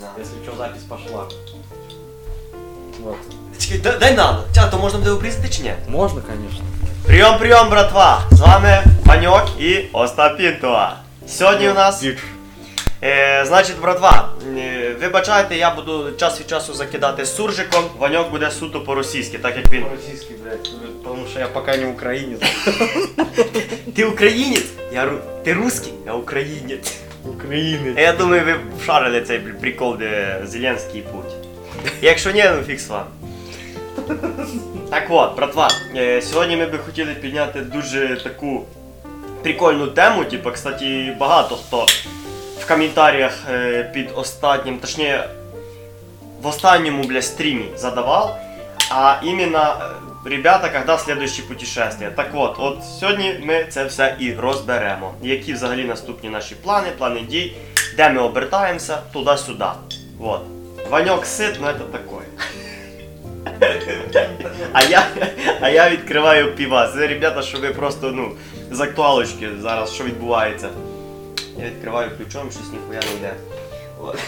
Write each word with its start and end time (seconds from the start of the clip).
надо. 0.00 0.20
Если 0.20 0.42
что, 0.42 0.56
запись 0.56 0.82
пошла. 0.82 1.28
Вот. 3.02 3.16
Чекай, 3.58 3.78
дай, 3.78 3.98
дай 3.98 4.14
надо. 4.14 4.44
Ча, 4.54 4.68
то 4.68 4.78
можна 4.78 4.98
буде 4.98 5.10
обрізати 5.10 5.48
чи 5.48 5.62
ні? 5.62 5.74
Можно, 5.88 6.22
конечно. 6.22 6.64
Прийом, 7.06 7.38
прийом, 7.38 7.70
братва! 7.70 8.22
З 8.30 8.40
вами 8.40 8.84
Ваньок 9.04 9.44
і 9.58 9.84
Остапінтова. 9.92 10.96
Сьогодні 11.28 11.68
у 11.68 11.74
нас. 11.74 12.04
Е, 13.02 13.44
значить, 13.46 13.80
братва, 13.80 14.32
е, 14.56 14.96
вибачайте, 15.00 15.56
я 15.56 15.74
буду 15.74 16.12
час 16.12 16.40
від 16.40 16.48
часу 16.48 16.74
закидати 16.74 17.26
суржиком, 17.26 17.84
Ваньок 17.98 18.30
буде 18.30 18.50
суто 18.50 18.80
по-російськи, 18.80 19.38
так 19.38 19.56
як 19.56 19.72
він. 19.72 19.82
По-российски, 19.82 20.34
блядь, 20.44 20.68
потому 21.02 21.26
что 21.26 21.40
я 21.40 21.46
пока 21.46 21.76
не 21.76 21.86
украинец. 21.86 22.40
Ти 23.96 24.04
українець? 24.04 24.72
Я 24.92 25.04
ру... 25.04 25.18
Ти 25.44 25.54
русський? 25.54 25.92
Я 26.06 26.12
українець. 26.12 26.92
Украины. 27.24 27.94
А 27.96 28.00
Я 28.00 28.12
думаю, 28.12 28.44
ви 28.44 28.54
вшарили 28.80 29.20
цей 29.22 29.38
при- 29.38 29.52
прикол, 29.52 29.96
де 29.96 30.40
Зеленський 30.44 31.02
путь. 31.02 31.32
Якщо 32.02 32.30
ні, 32.30 32.44
ну 32.56 32.62
фікс 32.62 32.88
вам. 32.88 33.04
Так 34.90 35.02
от, 35.10 35.36
братва, 35.36 35.68
е, 35.96 36.22
сьогодні 36.22 36.56
ми 36.56 36.66
би 36.66 36.78
хотіли 36.78 37.14
підняти 37.14 37.60
дуже 37.60 38.16
таку 38.24 38.64
прикольну 39.42 39.86
тему. 39.86 40.24
Типу, 40.24 40.50
кстати, 40.50 41.16
багато 41.20 41.56
хто 41.56 41.86
в 42.58 42.68
коментарях 42.68 43.32
е, 43.52 43.90
під 43.94 44.08
останнім, 44.14 44.78
точніше, 44.78 45.28
в 46.42 46.46
останньому 46.46 47.02
бля, 47.04 47.22
стрімі 47.22 47.64
задавав. 47.76 48.38
А 48.90 49.16
іменно, 49.22 49.76
е, 49.80 49.84
ребята, 50.24 50.68
когда 50.68 50.98
следующее 50.98 51.46
путешествие. 51.46 52.10
Так 52.10 52.30
от, 52.34 52.56
от 52.58 52.78
сьогодні 53.00 53.40
ми 53.42 53.66
це 53.70 53.84
все 53.84 54.16
і 54.18 54.34
розберемо. 54.34 55.14
Які 55.22 55.52
взагалі 55.52 55.84
наступні 55.84 56.30
наші 56.30 56.54
плани, 56.54 56.88
плани 56.98 57.20
дій, 57.20 57.56
де 57.96 58.10
ми 58.10 58.20
обертаємося, 58.20 58.98
туди-сюди. 59.12 59.64
Вот. 60.18 60.40
Ваньок 60.90 61.26
сит, 61.26 61.58
ну 61.60 61.66
это 61.66 61.84
такое. 61.92 62.24
А 64.72 64.82
я, 64.82 65.06
а 65.60 65.68
я 65.68 65.90
відкриваю 65.90 66.54
піва. 66.54 66.88
Це, 66.88 67.06
ребята, 67.06 67.42
що 67.42 67.58
ви 67.58 67.70
просто, 67.70 68.10
ну, 68.10 68.32
з 68.70 68.80
актуалочки 68.80 69.48
зараз, 69.60 69.94
що 69.94 70.04
відбувається. 70.04 70.68
Я 71.58 71.66
відкриваю 71.66 72.10
ключом, 72.16 72.50
щось 72.50 72.72
ніхуя 72.72 73.00
не 73.10 73.16
йде. 73.16 73.34
Подожди. 73.98 74.20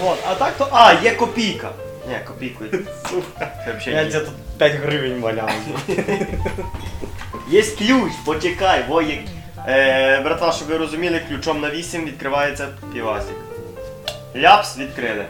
Вот, 0.00 0.18
а 0.26 0.34
так 0.34 0.54
то. 0.58 0.68
А, 0.72 0.92
є 0.92 1.10
копійка. 1.10 1.70
Ні, 2.08 2.16
копійку. 2.26 2.64
Сука. 3.10 3.52
Вообще 3.66 3.90
Я 3.90 4.02
ні. 4.02 4.08
где-то 4.08 4.32
5 4.58 4.72
гривен 4.72 5.20
валял. 5.20 5.48
Є 7.50 7.62
ключ, 7.62 8.12
почекай, 8.24 8.84
во 8.88 9.02
є. 9.02 9.22
Е, 9.68 10.20
братва, 10.20 10.52
щоб 10.52 10.68
ви 10.68 10.76
розуміли, 10.76 11.20
ключом 11.28 11.60
на 11.60 11.70
8 11.70 12.04
відкривається 12.04 12.68
півасик. 12.92 13.36
Ляпс 14.36 14.78
відкрили. 14.78 15.26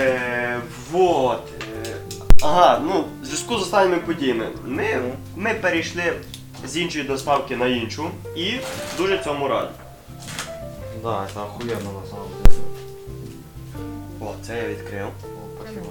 Е, 0.00 0.60
вот. 0.90 1.42
Е, 1.86 1.94
ага, 2.42 2.80
ну, 2.84 3.04
в 3.22 3.24
зв'язку 3.24 3.58
з 3.58 3.62
останніми 3.62 3.96
подіями. 3.96 4.46
Ми, 4.64 4.84
ми 5.36 5.54
перейшли 5.54 6.02
з 6.66 6.76
іншої 6.76 7.04
доставки 7.04 7.56
на 7.56 7.66
іншу 7.66 8.10
і 8.36 8.52
дуже 8.98 9.18
цьому 9.18 9.48
раді. 9.48 9.70
Да, 11.02 11.26
это 11.26 11.42
охуенно 11.44 11.92
на 11.92 12.06
самом 12.10 12.28
деле. 12.44 12.56
О, 14.25 14.25
це 14.47 14.57
я 14.57 14.67
відкрив. 14.69 15.05
О, 15.05 15.09
Спасибо. 15.61 15.85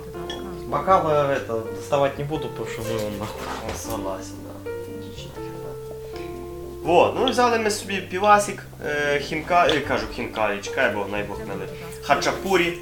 Бокалы 0.69 1.11
это 1.13 1.63
доставать 1.77 2.19
не 2.19 2.25
буду, 2.25 2.49
потому 2.49 2.69
что 2.69 2.83
вы 2.83 3.07
он 3.07 3.19
нахуй. 3.19 3.43
О, 3.75 3.79
Согласен, 3.79 4.35
да. 4.45 4.71
Дичь 4.71 5.27
нахер, 5.37 5.53
да. 5.65 6.19
Вот, 6.85 7.15
ну 7.19 7.31
взяли 7.31 7.59
ми 7.59 7.71
собі 7.71 7.97
півасик, 8.01 8.67
е, 8.87 9.19
хінка, 9.21 9.67
е, 9.67 9.81
кажу 9.81 10.07
хінкалі, 10.15 10.59
чекай, 10.63 10.91
бо 10.95 11.07
най 11.13 11.23
Бог 11.23 11.39
мили. 11.49 11.69
Хачапурі. 12.03 12.79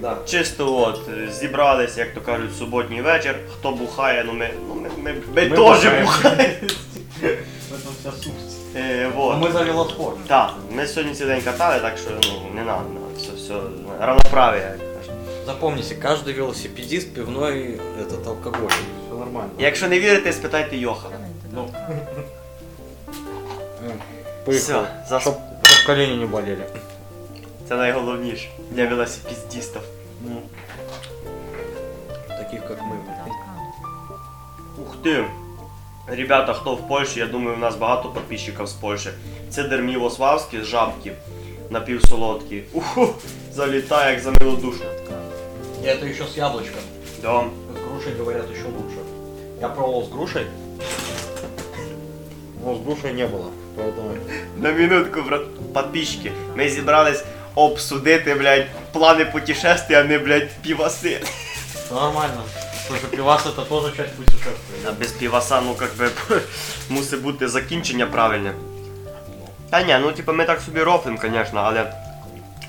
Да. 0.00 0.16
Чисто 0.26 0.76
от, 0.82 1.00
е, 1.08 1.32
зібрались, 1.32 1.98
як 1.98 2.14
то 2.14 2.20
кажуть, 2.20 2.56
суботній 2.58 3.02
вечір. 3.02 3.36
Хто 3.58 3.70
бухає, 3.70 4.24
ну 4.26 4.32
ми, 4.32 4.50
ну 4.68 4.74
ми, 4.74 4.88
ми, 5.02 5.12
ми, 5.34 5.48
Ми 5.48 5.48
теж 5.48 5.58
бухаємо. 5.58 6.00
бухаємо. 6.06 6.44
В 7.70 7.74
этом 7.74 7.92
вся 8.00 8.12
суть. 8.22 8.32
Е, 8.76 9.10
А 9.14 9.18
вот. 9.18 9.36
мы 9.42 9.52
за 9.52 9.62
велоспорт. 9.62 10.16
Так, 10.26 10.54
ми 10.70 10.86
сьогодні 10.86 11.14
цілий 11.14 11.34
день 11.34 11.44
катали, 11.44 11.80
так 11.80 11.98
що 11.98 12.10
ну, 12.10 12.54
не 12.54 12.62
надо, 12.64 12.88
не 12.88 13.00
надо. 13.00 13.05
Все, 13.46 13.46
все, 13.46 13.70
равноправие, 14.00 14.62
як 14.62 14.78
кажуть. 14.78 15.12
Запомните, 15.46 15.94
каждый 15.94 16.32
велосипедист 16.32 17.14
пивной 17.14 17.80
этот 18.00 18.26
алкоголь. 18.26 18.72
Все 19.06 19.14
нормально. 19.14 19.50
Якщо 19.58 19.88
не 19.88 20.00
вірите, 20.00 20.32
спитайте 20.32 20.76
Йоха. 20.76 21.08
Ну. 21.52 21.68
Все, 24.46 24.86
за... 25.08 25.20
Чтоб, 25.20 25.34
чтоб 25.62 25.86
колени 25.86 26.16
не 26.16 26.26
болели. 26.26 26.66
це 27.68 27.76
найголовніше 27.76 28.48
для 28.70 28.86
велосипедистів. 28.86 29.82
Ну. 30.28 30.42
Таких 32.28 32.66
как 32.66 32.78
мы. 32.78 32.96
Ух 34.82 34.96
ти! 35.02 35.24
Ребята, 36.06 36.52
хто 36.52 36.74
в 36.74 36.88
Польщі, 36.88 37.20
я 37.20 37.26
думаю, 37.26 37.56
у 37.56 37.60
нас 37.60 37.76
багато 37.76 38.08
підписчиків 38.08 38.66
з 38.66 38.72
Польщі. 38.72 39.10
Це 39.50 39.62
Дермілославський 39.62 40.62
з 40.62 40.66
жабки 40.66 41.12
напівсолодкі. 41.70 42.62
Уху! 42.72 43.08
Залітає 43.54 44.12
як 44.12 44.22
за 44.22 44.30
милу 44.30 44.56
душу. 44.56 44.84
И 45.82 45.86
это 45.86 46.06
еще 46.06 46.24
с 46.24 46.36
яблочком. 46.36 46.80
Да. 47.22 47.44
С 47.74 47.80
грушей 47.88 48.14
говорят 48.14 48.50
еще 48.50 48.64
лучше. 48.64 48.98
Я 49.60 49.68
пробовал 49.68 50.04
с 50.04 50.08
грушей. 50.08 50.46
Но 52.64 52.74
с 52.76 52.78
грушей 52.78 53.12
не 53.14 53.26
было. 53.26 53.50
Поэтому... 53.76 54.16
На 54.56 54.72
минутку, 54.72 55.22
брат, 55.22 55.42
підписчики. 55.74 56.32
Ми 56.56 56.68
зібрались 56.68 57.24
обсудити, 57.54 58.34
блядь, 58.34 58.66
плани 58.92 59.24
путешествия, 59.24 60.00
а 60.00 60.04
не, 60.04 60.18
блядь, 60.18 60.48
піваси. 60.62 61.20
Нормально. 61.90 62.42
Слушай, 62.86 63.06
пивас 63.10 63.46
это 63.46 63.68
тоже 63.68 63.96
часть 63.96 64.14
путешествия. 64.16 64.88
А 64.88 64.92
без 64.92 65.12
піваса, 65.12 65.60
ну, 65.60 65.74
как 65.74 65.96
би, 65.98 66.10
мусить 66.88 67.20
бути 67.20 67.48
закінчення 67.48 68.06
правильне. 68.06 68.54
Та 69.69 69.83
ні, 69.83 69.97
ну 70.01 70.11
типу 70.11 70.33
ми 70.33 70.45
так 70.45 70.61
собі 70.61 70.83
рофлим, 70.83 71.19
звісно, 71.21 71.61
але 71.63 71.93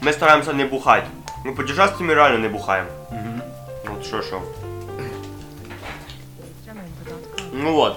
ми 0.01 0.13
стараємося 0.13 0.53
не 0.53 0.65
бухати. 0.65 1.07
Ну, 1.45 1.55
путешествиями 1.55 2.15
реально 2.15 2.39
не 2.39 2.49
бухаємо. 2.49 2.89
Мгм. 3.11 3.43
От 3.93 4.07
що 4.07 4.23
що. 4.23 4.43
Ну 7.53 7.77
от, 7.79 7.97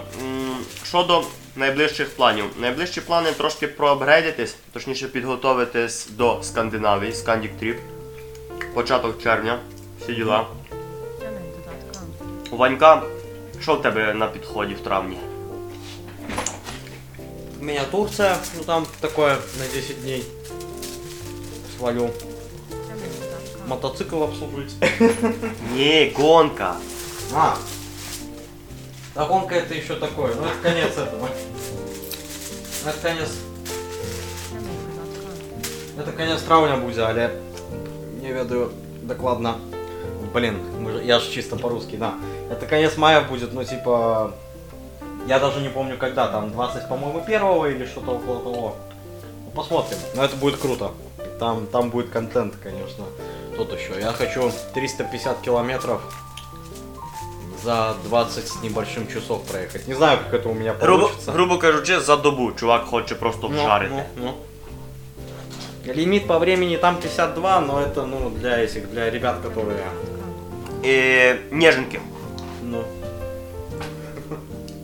щодо 0.84 1.24
найближчих 1.56 2.16
планів. 2.16 2.46
Найближчі 2.60 3.02
плани 3.02 3.32
трошки 3.32 3.68
проапгрейдитись, 3.68 4.56
точніше 4.74 5.08
підготовитись 5.08 6.10
до 6.10 6.44
Скандинавії, 6.44 7.12
Scandic 7.12 7.64
Trip. 7.64 7.78
Початок 8.74 9.24
червня, 9.24 9.60
всі 10.02 10.14
діла. 10.14 10.46
У 12.52 12.58
Ванька, 12.58 13.02
що 13.62 13.76
в 13.76 13.82
тебе 13.82 14.14
на 14.14 14.28
підході 14.28 14.74
в 14.74 14.80
травні? 14.80 15.18
У 17.62 17.64
меня 17.64 17.84
Турция, 17.84 18.38
ну 18.58 18.64
там 18.64 18.88
такое 19.02 19.38
на 19.60 19.68
10 19.72 20.02
дней. 20.02 20.26
Свалю. 21.78 22.10
Мотоцикл 23.68 24.24
обслужить. 24.24 24.74
Ні, 25.74 26.14
гонка. 26.18 26.76
А. 27.36 27.56
Да 29.14 29.26
гонка 29.26 29.54
это 29.56 29.76
еще 29.76 29.96
такое. 29.96 30.34
Ну 30.34 30.42
это 30.42 30.60
конец 30.64 30.94
этого. 30.94 31.30
Это 32.84 33.00
конец. 33.00 33.30
Это 36.00 36.12
конец 36.14 36.42
травня 36.42 36.78
буде, 36.78 37.02
але 37.02 37.30
не 38.24 38.34
ведаю 38.34 38.72
докладно. 39.04 39.58
Блин, 40.34 40.58
я 41.04 41.20
же 41.20 41.30
чисто 41.32 41.58
по-русски, 41.58 41.96
да. 41.96 42.16
Это 42.50 42.66
конец 42.66 42.98
мая 42.98 43.22
будет, 43.22 43.54
ну 43.54 43.64
типа... 43.64 44.34
Я 45.32 45.40
даже 45.40 45.62
не 45.62 45.70
помню 45.70 45.98
когда, 45.98 46.28
там 46.28 46.52
20, 46.52 46.90
по-моему, 46.90 47.22
первого 47.22 47.66
или 47.68 47.86
что-то 47.86 48.12
около 48.12 48.40
того. 48.42 48.76
Посмотрим. 49.56 49.98
Но 50.14 50.26
это 50.26 50.36
будет 50.36 50.58
круто. 50.60 50.92
Там, 51.40 51.68
там 51.68 51.90
будет 51.90 52.10
контент, 52.10 52.54
конечно. 52.64 53.06
Тут 53.58 53.72
еще. 53.72 53.98
Я 54.02 54.12
хочу 54.12 54.52
350 54.74 55.40
километров 55.42 56.02
за 57.64 57.96
20 58.04 58.48
с 58.48 58.62
небольшим 58.62 59.08
часов 59.08 59.44
проехать. 59.44 59.88
Не 59.88 59.94
знаю, 59.94 60.18
как 60.18 60.34
это 60.34 60.50
у 60.50 60.54
меня 60.54 60.74
Грубо, 60.74 61.04
получится. 61.04 61.32
грубо 61.32 61.58
кажучи, 61.58 62.00
за 62.00 62.18
добу 62.18 62.52
чувак 62.52 62.84
хоче 62.86 63.16
просто 63.16 63.48
Ну, 63.48 63.56
вжарити. 63.56 64.04
ну, 64.18 64.34
ну. 65.88 65.94
Лимит 65.94 66.28
по 66.28 66.40
времени 66.40 66.76
там 66.78 66.96
52, 66.98 67.60
но 67.62 67.80
это, 67.80 68.06
ну, 68.06 68.30
для 68.30 68.58
этих, 68.58 68.90
для 68.92 69.10
ребят, 69.10 69.36
которые, 69.44 69.86
І 70.84 71.34
ніженки. 71.56 72.00
ну, 72.64 72.84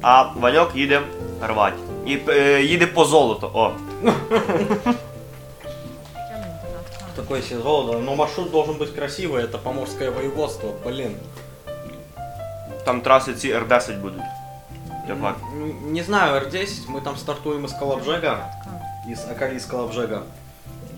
А 0.03 0.23
Ваньок 0.23 0.71
їде 0.77 1.01
рвати. 1.43 1.77
І 2.07 2.19
е, 2.29 2.63
їде 2.63 2.87
по 2.87 3.05
золото. 3.05 3.51
О. 3.55 3.71
такой 7.17 7.43
себе 7.43 7.63
золото. 7.63 7.99
Но 8.01 8.15
маршрут 8.17 8.51
должен 8.51 8.77
быть 8.79 8.95
красивый, 8.95 9.43
это 9.45 9.59
поморское 9.59 10.11
воеводство, 10.11 10.73
блин. 10.85 11.17
Там 12.85 13.01
траси 13.01 13.35
ці 13.35 13.55
Р10 13.55 14.01
будуть. 14.01 14.23
Це 15.09 15.15
факт. 15.23 15.39
М, 15.53 15.93
Не 15.93 16.03
знаю, 16.03 16.35
R10, 16.41 16.91
мы 16.95 17.01
там 17.03 17.17
стартуем 17.17 17.65
из 17.65 17.73
Калабжега. 17.73 18.47
из 19.11 19.25
Акалийского 19.31 19.89
бжега. 19.89 20.23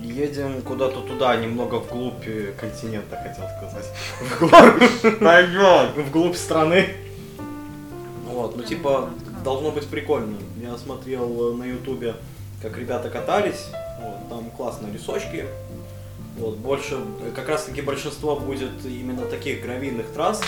Едем 0.02 0.62
куда-то 0.62 1.00
туда, 1.00 1.37
немного 1.37 1.78
вглубь 1.78 2.26
э, 2.26 2.52
континента, 2.61 3.16
хотел 3.16 3.44
сказать. 3.56 3.88
Вглубь- 4.20 5.19
Пойдем. 5.25 6.05
Вглубь 6.05 6.37
страны. 6.37 6.88
Ну 8.59 8.65
типа, 8.65 9.09
должно 9.41 9.71
быть 9.71 9.88
прикольно. 9.88 10.38
Я 10.61 10.77
смотрел 10.77 11.53
э, 11.53 11.56
на 11.56 11.63
ютубе, 11.63 12.15
как 12.61 12.77
ребята 12.77 13.09
катались. 13.09 13.67
Вот, 14.01 14.27
там 14.27 14.51
классные 14.51 14.91
лесочки. 14.91 15.45
Вот, 16.38 16.57
больше, 16.57 17.00
э, 17.21 17.31
как 17.33 17.47
раз 17.47 17.63
таки 17.63 17.81
большинство 17.81 18.35
будет 18.35 18.83
именно 18.83 19.25
таких 19.27 19.61
гравийных 19.61 20.07
трасс. 20.07 20.41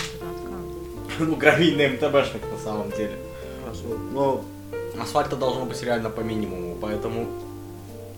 Ну, 1.18 1.36
гравийный 1.36 1.88
МТБшник 1.88 2.42
на 2.52 2.58
самом 2.62 2.90
деле. 2.90 3.16
Но 4.12 4.44
асфальта 5.00 5.34
должно 5.34 5.64
быть 5.64 5.82
реально 5.82 6.10
по 6.10 6.20
минимуму, 6.20 6.76
поэтому 6.78 7.26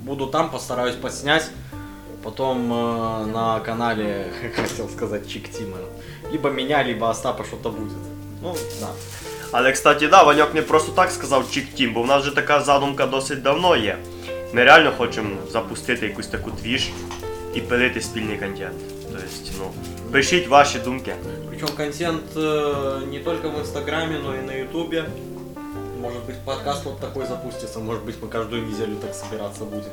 буду 0.00 0.26
там, 0.26 0.50
постараюсь 0.50 0.96
подснять. 0.96 1.50
Потом 2.24 2.72
э, 2.72 3.26
на 3.26 3.60
канале, 3.60 4.32
хотел 4.56 4.88
сказать, 4.88 5.28
Чик 5.28 5.52
Тима. 5.52 5.76
Либо 6.32 6.50
меня, 6.50 6.82
либо 6.82 7.10
Остапа 7.10 7.44
что-то 7.44 7.70
будет. 7.70 7.92
Ну, 8.42 8.56
да. 8.80 8.90
Але, 9.53 9.71
кстати, 9.71 10.07
да, 10.07 10.23
Ваньок 10.23 10.53
не 10.53 10.61
просто 10.61 10.91
так 10.91 11.11
сказав 11.11 11.51
Чік 11.51 11.73
Тім, 11.73 11.93
бо 11.93 12.01
в 12.01 12.07
нас 12.07 12.21
вже 12.21 12.35
така 12.35 12.59
задумка 12.59 13.05
досить 13.05 13.41
давно 13.41 13.75
є. 13.75 13.97
Ми 14.53 14.63
реально 14.63 14.91
хочемо 14.97 15.29
запустити 15.51 16.07
якусь 16.07 16.27
таку 16.27 16.51
двіж 16.51 16.89
і 17.53 17.61
пилити 17.61 18.01
спільний 18.01 18.37
контент. 18.37 18.75
Тобто, 19.11 19.25
ну, 19.59 19.71
пишіть 20.11 20.47
ваші 20.47 20.79
думки. 20.79 21.13
Причем 21.49 21.75
контент 21.75 22.23
э, 22.35 23.11
не 23.11 23.19
только 23.19 23.49
в 23.49 23.59
Инстаграме, 23.59 24.19
но 24.19 24.33
и 24.33 24.41
на 24.41 24.53
Ютубе. 24.53 25.05
Может 26.01 26.23
быть, 26.25 26.37
подкаст 26.45 26.85
вот 26.85 26.99
такой 26.99 27.25
запустится. 27.25 27.79
Может 27.79 28.03
быть, 28.03 28.15
мы 28.21 28.29
каждую 28.29 28.65
неделю 28.65 28.95
так 29.01 29.13
собираться 29.13 29.65
будем. 29.65 29.91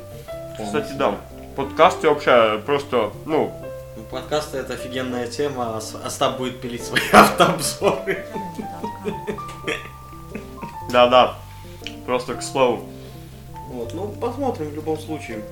Кстати, 0.65 0.93
да, 0.99 1.15
подкасти 1.55 2.09
взагалі 2.09 2.61
просто, 2.67 3.13
ну, 3.27 3.53
ну, 3.98 4.04
Подкасты 4.10 4.58
это 4.58 4.74
офигенная 4.74 5.28
тема. 5.28 5.78
Ос- 5.78 5.96
Остап 6.06 6.38
будет 6.38 6.62
пилить 6.62 6.84
свои 6.84 7.02
автообзоры. 7.12 8.26
да-да. 10.92 11.36
Просто 12.06 12.36
к 12.36 12.44
слову. 12.44 12.84
Вот, 13.70 13.94
ну 13.94 14.08
посмотрим 14.20 14.70
в 14.70 14.74
любом 14.76 14.98
случае, 15.00 15.44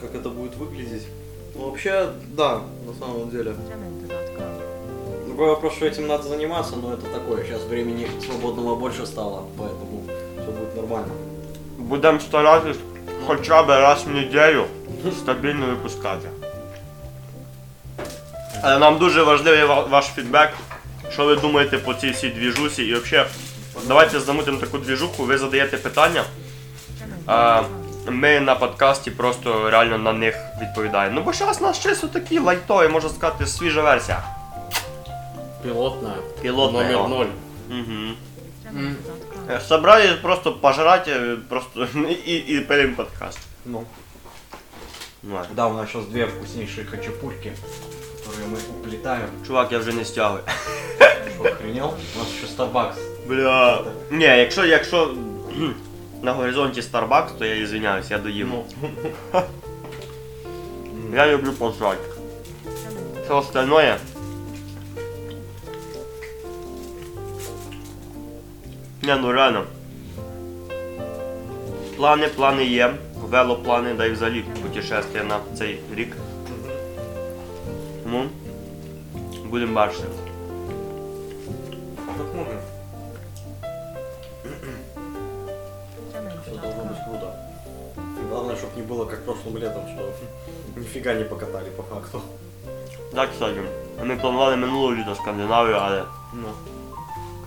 как 0.00 0.14
это 0.14 0.28
будет 0.30 0.56
выглядеть. 0.56 1.06
Ну, 1.54 1.70
вообще, 1.70 2.10
да, 2.36 2.60
на 2.86 2.94
самом 2.98 3.30
деле. 3.30 3.54
Другой 5.26 5.48
вопрос, 5.48 5.74
что 5.74 5.86
этим 5.86 6.06
надо 6.06 6.24
заниматься, 6.24 6.76
но 6.76 6.92
это 6.94 7.06
такое. 7.06 7.44
Сейчас 7.44 7.62
времени 7.64 8.08
свободного 8.24 8.74
больше 8.74 9.06
стало, 9.06 9.44
поэтому 9.58 10.02
все 10.42 10.50
будет 10.50 10.76
нормально. 10.76 11.12
Будемо 11.78 12.20
старатись 12.20 12.76
хоча 13.26 13.62
б 13.62 13.68
раз 13.80 14.04
в 14.04 14.08
неділю 14.10 14.64
стабільно 15.22 15.66
випускати. 15.66 16.28
Але 18.66 18.78
нам 18.78 18.98
дуже 18.98 19.22
важливий 19.22 19.64
ваш 19.64 20.04
фідбек. 20.04 20.50
Що 21.12 21.24
ви 21.24 21.36
думаєте 21.36 21.78
по 21.78 21.94
цій 21.94 22.10
всій 22.10 22.28
двіжусі? 22.28 22.84
І 22.84 22.94
взагалі, 22.94 23.28
давайте 23.86 24.20
замутимо 24.20 24.58
таку 24.58 24.78
двіжуху, 24.78 25.24
ви 25.24 25.38
задаєте 25.38 25.76
питання, 25.76 26.24
а 27.26 27.62
ми 28.06 28.40
на 28.40 28.54
подкасті 28.54 29.10
просто 29.10 29.70
реально 29.70 29.98
на 29.98 30.12
них 30.12 30.36
відповідаємо. 30.62 31.14
Ну 31.14 31.22
бо 31.22 31.32
зараз 31.32 31.60
у 31.60 31.64
нас 31.64 31.80
чисто 31.80 32.06
такі 32.06 32.38
лайтові, 32.38 32.88
можна 32.88 33.10
сказати, 33.10 33.46
свіжа 33.46 33.82
версія. 33.82 34.22
Пилотная. 35.62 36.16
Пілотна. 36.42 36.82
Номер 36.82 36.96
о. 36.96 37.08
ноль. 37.08 37.26
Угу. 37.70 38.14
Е, 39.50 39.60
Собрали 39.60 40.18
просто 40.22 40.52
пожрать 40.52 41.08
е, 41.08 41.36
просто 41.48 41.86
і, 42.26 42.34
і 42.34 42.60
пилим 42.60 42.94
подкаст. 42.94 43.38
Ну. 43.64 43.84
Ну, 45.22 45.34
ладно. 45.34 45.54
Да, 45.54 45.66
у 45.66 45.74
нас 45.74 45.90
сейчас 45.90 46.06
две 46.06 46.24
вкуснейшие 46.24 46.86
хачапурки, 46.86 47.52
которые 48.36 48.48
мы 48.48 48.58
уплетаем. 48.78 49.30
Чувак, 49.46 49.72
я 49.72 49.78
вже 49.78 49.92
не 49.92 50.04
стягую. 50.04 50.42
Что, 51.34 51.48
охренел? 51.48 51.94
У 52.14 52.18
нас 52.18 52.28
еще 52.28 52.46
Starbucks. 52.46 52.96
Бля. 53.26 53.84
Ні, 54.10 54.24
якщо, 54.24 54.64
якщо 54.64 55.14
кхм, 55.50 55.70
на 56.22 56.32
горизонті 56.32 56.80
Starbucks, 56.80 57.38
то 57.38 57.44
я 57.44 57.62
извиняюсь, 57.62 58.10
я 58.10 58.18
доїм. 58.18 58.52
Ну. 58.52 58.64
Я 61.14 61.26
люблю 61.26 61.52
пожрать. 61.52 61.98
Все 63.24 63.34
остальное. 63.34 63.98
Не, 69.02 69.16
ну 69.16 69.32
реально. 69.32 69.64
Плани, 71.96 72.28
плани 72.28 72.64
є. 72.64 72.94
Велоплани, 73.22 73.94
да 73.94 74.04
й 74.06 74.10
взагалі 74.10 74.44
путешествия 74.62 75.24
на 75.24 75.38
цей 75.58 75.78
рік. 75.96 76.16
Тому 78.05 78.23
будемо 79.49 79.73
бачити. 79.73 80.03
Посмотрим. 82.17 82.57
Все 86.45 86.55
должно 86.61 86.83
быть 86.83 87.03
круто. 87.05 87.35
Главное, 88.29 88.55
чтобы 88.55 88.75
не 88.75 88.83
было 88.83 89.05
как 89.05 89.25
прошлым 89.25 89.57
летом, 89.57 89.83
что 89.87 90.13
нифига 90.79 91.13
не 91.13 91.23
покатали 91.23 91.69
по 91.69 91.83
факту. 91.83 92.21
Так, 93.15 93.31
кстати, 93.31 93.61
ми 94.03 94.15
планували 94.15 94.55
минулого 94.55 94.95
літа 94.95 95.15
Скандинавію, 95.15 95.75
але 95.75 96.03
Ну. 96.33 96.47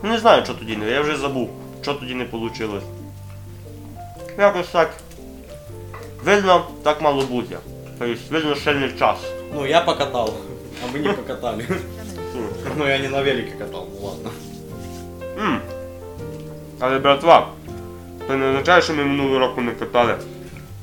Ну, 0.03 0.11
Не 0.11 0.19
знаю, 0.19 0.45
що 0.45 0.55
тоді 0.55 0.77
не. 0.77 0.91
Я 0.91 1.01
вже 1.01 1.17
забув, 1.17 1.51
що 1.83 1.95
тоді 1.95 2.15
не 2.15 2.25
вийшло. 2.25 2.81
Якось 4.39 4.69
так. 4.69 4.91
Видно, 6.25 6.67
так 6.83 7.03
мало 7.03 7.23
бути. 7.23 7.59
Тобто, 7.99 8.15
видно, 8.31 8.55
ще 8.55 8.75
не 8.75 8.93
час. 8.93 9.19
Ну, 9.53 9.67
я 9.67 9.81
покатал, 9.81 10.35
а 10.83 10.93
вы 10.93 10.99
не 10.99 11.13
покатали. 11.13 11.67
Ну, 12.77 12.87
я 12.87 12.99
не 12.99 13.09
на 13.09 13.23
велике 13.23 13.53
катал, 13.53 13.87
ну 13.93 14.07
ладно. 14.07 14.31
М. 15.39 15.61
Але, 16.81 16.99
братва, 16.99 17.49
це 18.29 18.37
не 18.37 18.51
означає, 18.51 18.83
що 18.83 18.95
ми 18.95 19.05
минулого 19.05 19.39
року 19.39 19.61
не 19.61 19.73
катали. 19.73 20.17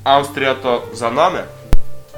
Австрія 0.04 0.54
то 0.54 0.84
за 0.94 1.12
нами. 1.12 1.44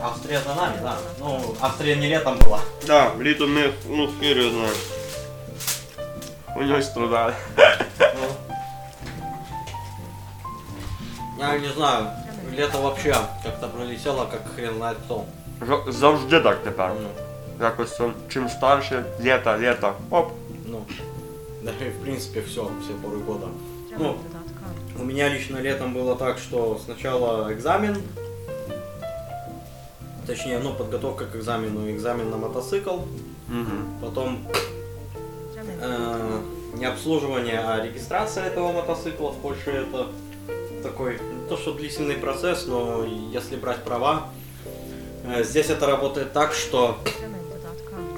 Австрия 0.04 0.42
за 0.48 0.56
нами, 0.56 0.76
да. 0.82 0.98
Ну, 1.20 1.56
Австрия 1.60 1.96
не 1.96 2.10
летом 2.10 2.38
была. 2.38 2.60
Так, 2.88 3.12
да, 3.18 3.24
літо 3.24 3.48
ми, 3.48 3.70
ну, 3.90 4.08
з 4.08 4.22
Кирою 4.22 4.50
знаємо. 4.50 4.74
У 6.56 6.64
нього 6.64 6.82
страдали. 6.82 7.34
Ну. 8.00 8.28
Я 11.40 11.60
не 11.60 11.70
знаю, 11.70 12.08
лето 12.58 12.78
вообще 12.78 13.16
как-то 13.44 13.68
пролетело, 13.68 14.26
как 14.26 14.56
хрен 14.56 14.76
знает 14.76 14.98
кто. 15.06 15.26
Завжди 15.89 16.41
так 16.41 16.59
тепер. 16.65 16.91
Ну, 17.03 17.09
Якось 17.61 18.01
чим 18.29 18.49
старше, 18.49 19.05
літо, 19.21 19.57
літо. 19.59 19.93
Оп. 20.11 20.33
ну. 20.67 20.79
Да 21.63 21.71
и 21.71 21.91
в 21.91 22.03
принципе 22.03 22.41
все, 22.41 22.61
все 22.83 22.93
поры 23.03 23.19
года. 23.27 23.47
Ну, 23.99 24.15
у 25.01 25.05
меня 25.05 25.29
лично 25.29 25.59
летом 25.61 25.93
было 25.93 26.15
так, 26.17 26.39
что 26.39 26.79
сначала 26.85 27.53
экзамен, 27.53 27.97
точнее, 30.27 30.61
ну, 30.63 30.73
подготовка 30.75 31.25
к 31.25 31.37
экзамену, 31.37 31.91
экзамен 31.91 32.31
на 32.31 32.37
мотоцикл, 32.37 32.91
Угу. 33.51 34.07
потом 34.07 34.39
э, 35.81 36.41
не 36.75 36.85
обслуживание, 36.85 37.61
а 37.61 37.81
регистрация 37.83 38.45
этого 38.45 38.73
мотоцикла 38.73 39.31
в 39.31 39.37
Польше 39.37 39.71
это 39.71 40.07
такой, 40.83 41.13
не 41.15 41.49
то 41.49 41.57
что 41.57 41.73
длительный 41.73 42.17
процесс, 42.17 42.67
но 42.67 43.05
если 43.33 43.57
брать 43.57 43.83
права, 43.85 44.29
здесь 45.43 45.71
это 45.71 45.87
работает 45.87 46.33
так, 46.33 46.53
что 46.53 46.99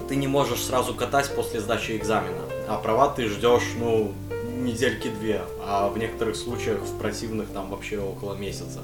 ты 0.09 0.17
не 0.17 0.27
можешь 0.27 0.63
сразу 0.63 0.95
катать 0.95 1.35
после 1.35 1.61
сдачи 1.61 1.97
экзамена, 1.97 2.43
а 2.69 2.79
права 2.79 3.09
ты 3.09 3.29
ждешь, 3.29 3.63
ну, 3.79 4.13
недельки 4.57 5.09
две, 5.09 5.43
а 5.65 5.89
в 5.89 5.99
некоторых 5.99 6.37
случаях 6.37 6.81
в 6.81 6.99
противных 6.99 7.49
там 7.51 7.71
вообще 7.71 7.99
около 7.99 8.35
месяца. 8.35 8.81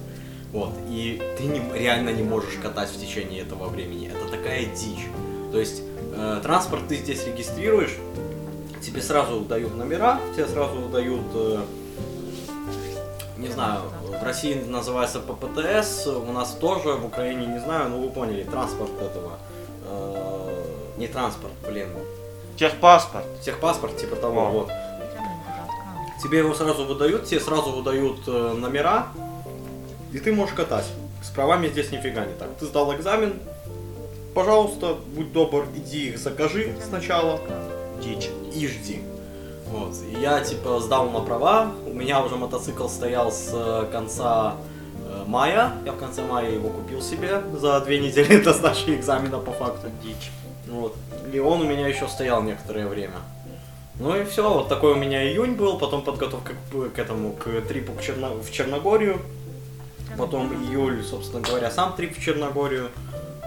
Вот, 0.53 0.71
и 0.89 1.21
ты 1.37 1.45
не- 1.45 1.79
реально 1.79 2.11
не 2.11 2.23
можешь 2.23 2.55
катать 2.63 2.89
в 2.89 2.99
течение 3.01 3.43
этого 3.43 3.69
времени. 3.69 4.09
Это 4.09 4.31
такая 4.31 4.65
дичь. 4.67 5.07
То 5.53 5.59
есть 5.59 5.83
э, 6.15 6.41
транспорт 6.43 6.89
ты 6.89 6.97
здесь 6.97 7.27
регистрируешь, 7.27 7.95
тебе 8.83 9.03
сразу 9.03 9.41
дают 9.41 9.75
номера, 9.75 10.21
тебе 10.35 10.47
сразу 10.47 10.89
дают, 10.91 11.27
э, 11.35 11.63
не 13.37 13.49
знаю, 13.49 13.83
России 14.27 14.55
называется 14.55 15.21
ППТС, 15.21 16.09
у 16.09 16.33
нас 16.33 16.55
тоже, 16.55 16.95
в 16.95 17.07
Украине 17.07 17.47
не 17.47 17.61
знаю, 17.61 17.91
но 17.91 17.99
вы 17.99 18.11
поняли, 18.11 18.43
транспорт 18.43 18.91
этого, 19.01 19.39
э, 19.89 20.65
не 20.99 21.07
транспорт, 21.07 21.53
блин, 21.67 21.89
Техпаспорт. 22.57 23.25
техпаспорт 23.43 23.97
типа 23.97 24.17
того, 24.17 24.41
О. 24.41 24.51
вот. 24.51 24.71
Тебе 26.23 26.39
его 26.39 26.55
сразу 26.55 26.85
выдают, 26.85 27.27
тебе 27.27 27.39
сразу 27.41 27.71
выдают 27.71 28.19
э, 28.27 28.53
номера, 28.55 29.09
и 30.13 30.19
ты 30.19 30.33
можешь 30.33 30.55
катать. 30.55 30.87
С 31.23 31.31
правами 31.31 31.69
здесь 31.69 31.93
нифига 31.93 32.25
не 32.25 32.35
так. 32.35 32.49
Ты 32.59 32.67
сдал 32.67 32.93
экзамен, 32.97 33.35
пожалуйста, 34.35 34.97
будь 35.15 35.33
добр, 35.33 35.67
иди 35.77 36.09
их 36.09 36.19
закажи 36.19 36.75
сначала 36.89 37.39
Діч. 38.03 38.31
и 38.55 38.67
жди. 38.67 39.01
Вот. 39.71 39.95
И 40.09 40.21
я 40.21 40.41
типа 40.41 40.81
сдал 40.81 41.11
на 41.11 41.21
права, 41.21 41.73
у 41.87 41.93
меня 41.93 42.23
уже 42.23 42.37
мотоцикл 42.37 42.89
стоял 42.89 43.33
с 43.33 43.51
э, 43.53 43.87
конца 43.91 44.55
э, 44.99 45.25
мая. 45.27 45.73
Я 45.85 45.93
в 45.93 45.99
конце 45.99 46.25
мая 46.25 46.51
его 46.51 46.69
купил 46.69 47.03
себе 47.03 47.43
за 47.55 47.81
две 47.81 47.99
недели 47.99 48.37
до 48.43 48.53
сдачи 48.53 48.91
экзамена 48.91 49.39
по 49.39 49.53
факту. 49.53 49.89
Дичь. 50.03 50.31
Вот. 50.69 50.95
И 51.33 51.39
он 51.39 51.63
у 51.63 51.65
меня 51.65 51.87
еще 51.89 52.09
стоял 52.09 52.43
некоторое 52.43 52.87
время. 52.87 53.17
Ну 53.99 54.15
и 54.15 54.25
все, 54.25 54.49
вот 54.53 54.69
такой 54.69 54.93
у 54.93 54.97
меня 54.97 55.27
июнь 55.27 55.55
был, 55.55 55.79
потом 55.79 56.03
подготовка 56.03 56.53
к, 56.53 56.91
к 56.91 56.99
этому, 56.99 57.33
к 57.33 57.63
трипу 57.63 57.93
к 57.93 58.03
Черно- 58.03 58.43
в 58.43 58.53
Черногорию, 58.53 59.19
потом 60.19 60.53
июль, 60.53 61.03
собственно 61.03 61.41
говоря, 61.41 61.71
сам 61.71 61.95
трип 61.95 62.17
в 62.17 62.23
Черногорию. 62.23 62.91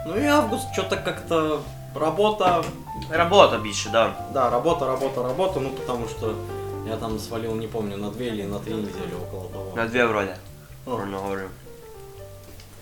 Ну 0.08 0.18
и 0.18 0.26
август, 0.26 0.74
что-то 0.74 0.96
как-то 0.96 1.62
работа, 1.95 2.64
Робота 3.11 3.59
більше, 3.59 3.91
да. 3.91 4.14
да, 4.33 4.50
работа, 4.50 4.87
работа, 4.87 5.23
работа, 5.23 5.61
ну 5.61 5.71
потому 5.71 6.09
что 6.09 6.35
я 6.87 6.97
там 6.97 7.19
свалил, 7.19 7.55
не 7.55 7.67
помню, 7.67 7.97
на 7.97 8.11
две 8.11 8.26
или 8.26 8.43
на 8.43 8.59
три 8.59 8.75
недели 8.75 9.14
около 9.29 9.49
того. 9.53 9.73
На 9.76 9.87
дві 9.87 10.03
вроді. 10.03 10.35
О. 10.87 10.95
Правильно 10.97 11.19
говорю. 11.19 11.49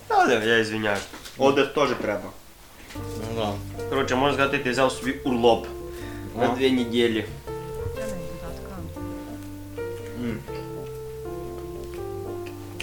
Але 0.08 0.34
я 0.34 0.60
извиняюсь. 0.60 1.06
Отдих 1.38 1.66
теж 1.74 1.88
треба. 2.00 2.30
Ну 2.96 3.36
да. 3.36 3.52
Коротше, 3.88 4.14
можна 4.16 4.34
сказати, 4.34 4.58
ти 4.58 4.70
взяв 4.70 4.92
собі 4.92 5.12
урлоп 5.12 5.66
на 6.38 6.50
О. 6.50 6.56
дві 6.56 6.70
неділі. 6.70 7.24
М. 10.24 10.38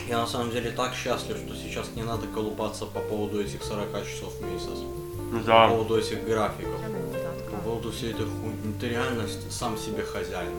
Я 0.10 0.18
на 0.18 0.28
самом 0.28 0.50
деле 0.50 0.72
так 0.72 0.94
счастлив, 0.94 1.38
что 1.38 1.56
сейчас 1.56 1.86
не 1.96 2.04
надо 2.04 2.28
колупаться 2.34 2.86
по 2.86 3.00
поводу 3.00 3.40
этих 3.42 3.64
40 3.64 4.06
часов 4.06 4.34
в 4.42 4.54
месяц. 4.54 4.84
Ну 5.34 5.40
По 5.40 5.46
да. 5.46 5.68
поводу 5.68 5.96
этих 5.98 6.26
графиков. 6.28 6.76
По 7.52 7.58
поводу 7.70 7.90
всей 7.92 8.10
этой 8.14 8.26
хуйни. 8.26 8.74
Ты 8.82 8.90
реально 8.90 9.24
с- 9.28 9.58
сам 9.58 9.78
себе 9.78 10.04
хозяин. 10.04 10.52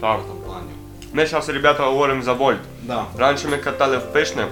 Так. 0.00 0.18
В 0.20 0.22
этом 0.22 0.44
плане. 0.46 0.70
Ми 1.12 1.26
зараз, 1.26 1.48
ребята, 1.48 1.82
говоримо 1.84 2.22
за 2.22 2.32
вольт. 2.32 2.58
Да. 2.82 3.04
Раніше 3.18 3.48
ми 3.48 3.56
катали 3.56 3.96
в 3.96 4.12
пишне. 4.12 4.46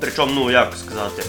Причому, 0.00 0.32
ну 0.34 0.50
як 0.50 0.74
сказати, 0.76 1.22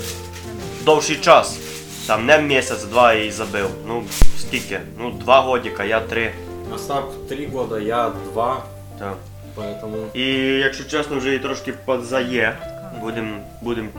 довший 0.86 1.16
час. 1.16 1.60
Там 2.08 2.26
не 2.26 2.40
місяць-два 2.42 3.14
я 3.14 3.20
її 3.20 3.32
забив. 3.32 3.70
Ну, 3.88 4.04
скільки? 4.40 4.80
Ну, 5.00 5.12
два 5.12 5.42
годика, 5.42 5.84
я 5.84 6.00
три. 6.00 6.32
Остап 6.76 7.28
3 7.30 7.48
года, 7.54 7.80
я 7.80 8.10
2. 8.34 8.64
Так. 9.00 9.16
Поэтому... 9.58 9.96
І 10.14 10.24
якщо 10.60 10.84
чесно, 10.84 11.18
вже 11.18 11.36
і 11.36 11.40
трошки 11.40 11.74
подзає. 11.86 12.58
Будемо 13.02 13.38
будем, 13.62 13.90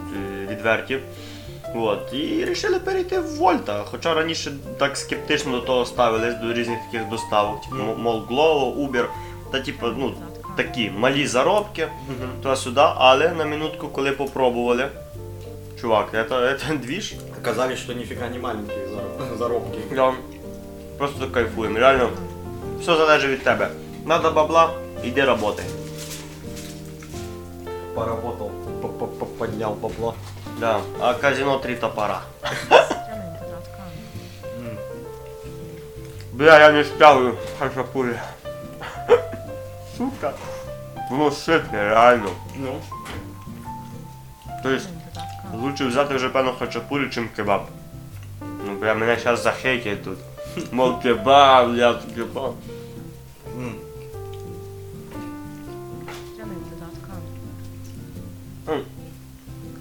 е, 0.47 0.47
відверті. 0.53 0.99
От. 1.75 2.12
І 2.12 2.39
вирішили 2.39 2.79
перейти 2.79 3.19
в 3.21 3.37
Вольта. 3.37 3.85
Хоча 3.91 4.15
раніше 4.15 4.53
так 4.79 4.97
скептично 4.97 5.53
до 5.53 5.61
того 5.61 5.87
ставились 5.87 6.35
до 6.35 6.53
різних 6.53 6.79
таких 6.91 7.09
доставок, 7.09 7.61
типу 7.62 7.77
Ну. 7.79 7.95
мол 7.99 8.23
Glovo, 8.31 8.77
Uber, 8.91 9.05
та 9.53 9.61
типу, 9.61 9.87
ну, 9.87 10.15
такі 10.57 10.91
малі 10.91 11.27
заробки. 11.27 11.89
Мгм. 12.09 12.43
туди-сюди, 12.43 12.81
але 12.97 13.29
на 13.29 13.45
минутку, 13.45 13.89
коли 13.89 14.12
попробували, 14.12 14.89
чувак, 15.81 16.15
это, 16.15 16.41
это 16.43 16.79
двіж. 16.79 17.15
Оказались, 17.43 17.79
что 17.79 17.93
нифига 17.93 18.29
не 18.29 18.39
маленькие 18.39 18.77
зароб- 18.79 19.39
заробки. 19.39 19.79
Я 19.97 20.12
просто 20.99 21.29
кайфуємо. 21.31 21.79
Реально, 21.79 22.09
все 22.81 22.97
залежить 22.97 23.31
від 23.31 23.43
тебе. 23.45 23.69
Надо 24.07 24.31
бабла, 24.31 24.71
йди 25.05 25.25
работай. 25.25 25.65
Поработал, 27.95 28.50
п- 28.83 28.89
п- 28.89 29.07
п- 29.19 29.27
поднял 29.39 29.75
бабло. 29.83 30.15
Да. 30.60 30.82
А 31.02 31.14
казино 31.14 31.60
три 31.60 31.76
топора. 31.76 32.22
Бля, 36.34 36.60
я 36.60 36.72
не 36.72 36.84
стягую 36.84 37.38
хачапурі. 37.60 38.16
Сука. 39.98 40.34
Воно 41.10 41.32
ситне, 41.32 41.90
реально. 41.90 42.30
Ну, 42.56 42.82
Тобто, 44.64 44.86
лучше 45.54 45.86
взяти 45.86 46.16
вже 46.16 46.30
певно 46.30 46.54
хачапурі, 46.60 47.10
чим 47.10 47.30
кебаб. 47.36 47.62
Ну, 48.66 48.76
бля, 48.82 48.94
мене 48.94 49.18
зараз 49.24 49.42
захейтять 49.44 50.04
тут. 50.04 50.18
Мол, 50.72 51.02
кебаб, 51.02 51.76
я 51.76 51.96
кебаб. 52.16 52.54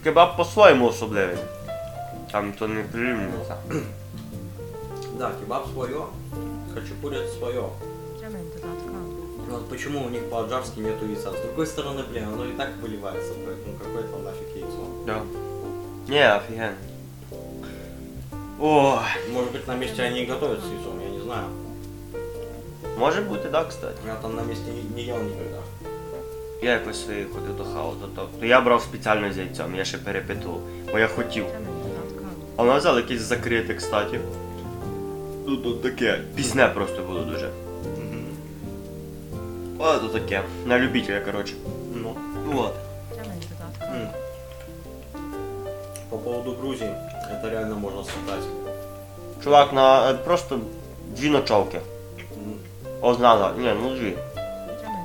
Кебаб 0.03 0.37
по-своєму 0.37 0.87
особливий. 0.87 1.37
Там 2.31 2.53
то 2.59 2.67
не 2.67 2.81
прирівнюється. 2.83 3.55
да, 5.17 5.31
кебаб 5.39 5.65
свое, 5.73 6.01
хачапури 6.73 7.17
это 7.17 7.37
свое. 7.39 7.63
Ну, 9.49 9.55
вот 9.55 9.69
почему 9.69 10.05
у 10.05 10.09
них 10.09 10.29
по-аджарски 10.29 10.79
нету 10.79 11.05
яйца? 11.07 11.31
С 11.31 11.41
другой 11.41 11.65
стороны, 11.65 12.03
блин, 12.11 12.23
оно 12.33 12.45
и 12.45 12.51
так 12.51 12.69
выливается, 12.81 13.33
поэтому 13.33 13.77
какое 13.79 14.03
там 14.03 14.23
нафиг 14.23 14.55
яйцо? 14.55 14.85
Да. 15.07 15.21
Не, 16.07 16.35
офігенно. 16.35 16.75
Ой, 18.59 18.99
Может 19.33 19.51
быть, 19.51 19.67
на 19.67 19.75
месте 19.75 20.03
они 20.03 20.21
и 20.21 20.25
готовят 20.25 20.59
с 20.59 20.65
яйцом, 20.67 20.99
я 21.01 21.09
не 21.09 21.19
знаю. 21.21 21.45
може 22.97 23.21
бути, 23.21 23.47
так, 23.49 23.69
кстати. 23.69 23.97
Я 24.05 24.15
там 24.15 24.35
на 24.35 24.41
месте 24.43 24.71
не, 24.71 24.83
не 24.95 25.07
ел 25.09 25.17
никогда. 25.17 25.61
Я 26.64 26.72
якось 26.72 27.04
своєю 27.04 27.26
ходив 27.34 27.56
до 27.56 27.64
хаосу, 27.64 28.08
то, 28.16 28.28
то 28.40 28.46
я 28.46 28.60
брав 28.60 28.82
спеціально 28.82 29.32
з 29.32 29.38
яйцем, 29.38 29.74
я 29.74 29.84
ще 29.84 29.98
перепитував, 29.98 30.60
бо 30.92 30.98
я 30.98 31.08
хотів. 31.08 31.46
А 32.56 32.62
вона 32.62 32.78
взяла 32.78 33.00
якесь 33.00 33.20
закрите, 33.20 33.74
кстати. 33.74 34.20
Ну 35.46 35.56
тут 35.56 35.82
таке. 35.82 36.20
Пісне 36.34 36.68
просто 36.68 37.02
було 37.02 37.20
дуже. 37.20 37.50
О, 39.78 39.98
то 39.98 40.08
таке. 40.08 40.42
На 40.66 40.78
любителя, 40.78 41.20
коротше. 41.20 41.54
Ну, 41.94 42.16
Вот. 42.46 42.74
По 46.10 46.18
поводу 46.18 46.54
Грузии, 46.54 46.88
это 47.30 47.50
реально 47.50 47.76
можно 47.76 48.04
создать. 48.04 48.48
Чувак, 49.44 49.72
на 49.72 50.10
е, 50.10 50.14
просто 50.14 50.60
дві 51.16 51.30
ночовки. 51.30 51.80
М. 52.36 52.54
Ознала, 53.00 53.52
ні, 53.58 53.70
ну 53.82 53.90
дві. 53.96 54.14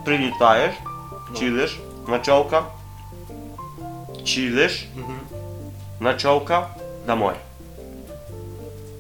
Прилітаєш. 0.05 0.75
чилиш, 1.38 1.78
ночовка. 2.08 2.62
Чилиш, 4.24 4.88
Мгм. 4.96 5.18
ночовка, 6.00 6.68
домой. 7.06 7.34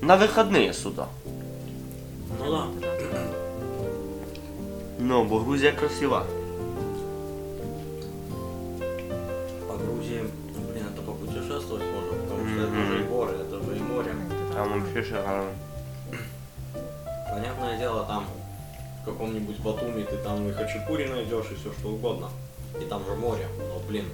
На 0.02 0.16
вихідні 0.16 0.72
сюди. 0.72 1.02
Ну 2.44 2.50
да. 2.50 2.66
Ну, 4.98 5.24
бо 5.24 5.38
Грузія 5.38 5.72
красива. 5.72 6.22
По 9.66 9.74
Грузии, 9.74 10.20
ну, 10.54 10.60
блин, 10.72 10.86
это 10.94 11.02
попутешествовать 11.02 11.84
можно, 11.94 12.12
потому 12.22 12.48
что 12.48 12.60
это 12.62 12.70
Мгм. 12.70 12.86
же 12.86 13.00
и 13.00 13.04
горы, 13.04 13.32
это 13.32 13.64
же 13.64 13.76
и 13.76 13.80
море. 13.80 14.14
Там 14.54 14.68
вообще 14.72 15.02
шикарно. 15.02 15.50
Понятное 17.32 17.78
дело, 17.78 18.04
там 18.04 18.24
в 18.24 18.37
каком-нибудь 19.08 19.58
Батуми 19.58 20.02
ты 20.02 20.16
там 20.16 20.48
и 20.48 20.52
хачапури 20.52 21.06
найдешь, 21.06 21.46
и 21.50 21.54
все 21.54 21.72
что 21.78 21.88
угодно. 21.88 22.28
И 22.80 22.84
там 22.84 23.04
же 23.04 23.14
море, 23.14 23.46
но 23.58 23.80
блин. 23.88 24.04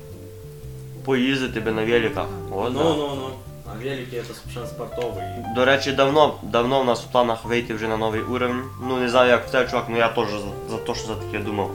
Поїздити 1.04 1.54
тебе 1.54 1.72
на 1.72 1.84
великах. 1.84 2.26
О, 2.50 2.70
ну, 2.70 2.78
да. 2.78 2.84
ну, 2.84 3.14
ну. 3.14 3.30
А 3.72 3.76
велики 3.76 4.16
это 4.16 4.34
транспортовый. 4.54 5.54
До 5.54 5.64
речі, 5.64 5.92
давно, 5.92 6.38
давно 6.42 6.80
в 6.80 6.84
нас 6.84 7.00
в 7.00 7.06
планах 7.12 7.44
вийти 7.44 7.74
вже 7.74 7.88
на 7.88 7.96
новий 7.96 8.22
уровень. 8.22 8.62
Ну 8.82 8.98
не 8.98 9.08
знаю 9.08 9.30
як 9.30 9.50
це 9.50 9.66
чувак, 9.66 9.84
ну 9.88 9.96
я 9.96 10.08
теж 10.08 10.30
за, 10.30 10.38
за 10.70 10.76
те, 10.76 10.94
що 10.94 11.06
за 11.06 11.14
таке 11.14 11.38
думав. 11.38 11.70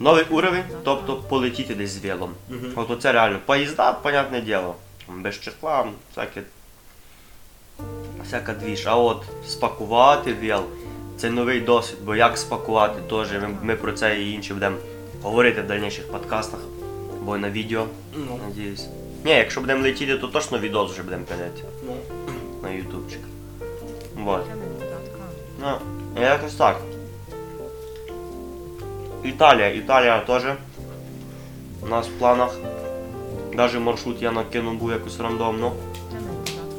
Новий 0.00 0.24
уровень, 0.30 0.62
тобто 0.84 1.16
полетіти 1.16 1.74
десь 1.74 1.90
з 1.90 2.04
велом. 2.04 2.30
Мгм. 2.48 2.72
От 2.76 2.90
оце 2.90 3.12
реально. 3.12 3.38
Поїзда, 3.46 3.92
понятне 3.92 4.40
діло. 4.40 4.74
Без 5.08 5.40
числа, 5.40 5.86
всяке. 6.10 6.42
Всяка 8.24 8.52
двіж. 8.52 8.86
А 8.86 8.94
от 8.94 9.22
спакувати 9.46 10.34
вел, 10.34 10.64
Це 11.21 11.29
новий 11.29 11.59
досвід, 11.59 11.97
бо 12.05 12.15
як 12.15 12.37
спакувати 12.37 13.01
теж. 13.09 13.31
Ми, 13.31 13.49
ми 13.61 13.75
про 13.75 13.93
це 13.93 14.21
і 14.21 14.33
інше 14.33 14.53
будемо 14.53 14.77
говорити 15.23 15.61
в 15.61 15.67
дальніших 15.67 16.11
подкастах. 16.11 16.59
Або 17.21 17.37
на 17.37 17.49
відео, 17.49 17.85
Ну, 18.15 18.39
надіюсь. 18.47 18.87
Ні, 19.25 19.31
якщо 19.31 19.61
будемо 19.61 19.83
летіти, 19.83 20.17
то 20.17 20.27
точно 20.27 20.59
відос 20.59 20.91
вже 20.91 21.03
будемо 21.03 21.23
пилити 21.23 21.63
ну. 21.87 21.93
на 22.63 22.69
ютубчик. 22.69 23.19
Вот. 24.15 24.45
Ну, 25.61 25.67
якось 26.21 26.55
так. 26.55 26.81
Італія, 29.23 29.67
Італія 29.67 30.19
теж. 30.19 30.43
У 31.81 31.87
нас 31.87 32.07
в 32.07 32.11
планах. 32.11 32.57
Даже 33.55 33.79
маршрут 33.79 34.21
я 34.21 34.31
накинув 34.31 34.73
був 34.73 34.91
якось 34.91 35.19
рандомно. 35.19 35.71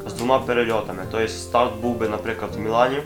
З 0.07 0.13
двома 0.13 0.39
перельотами. 0.39 1.03
Тобто 1.11 1.29
старт 1.29 1.73
був 1.83 1.97
би, 1.97 2.09
наприклад, 2.09 2.51
в 2.57 2.59
Мілані. 2.59 2.99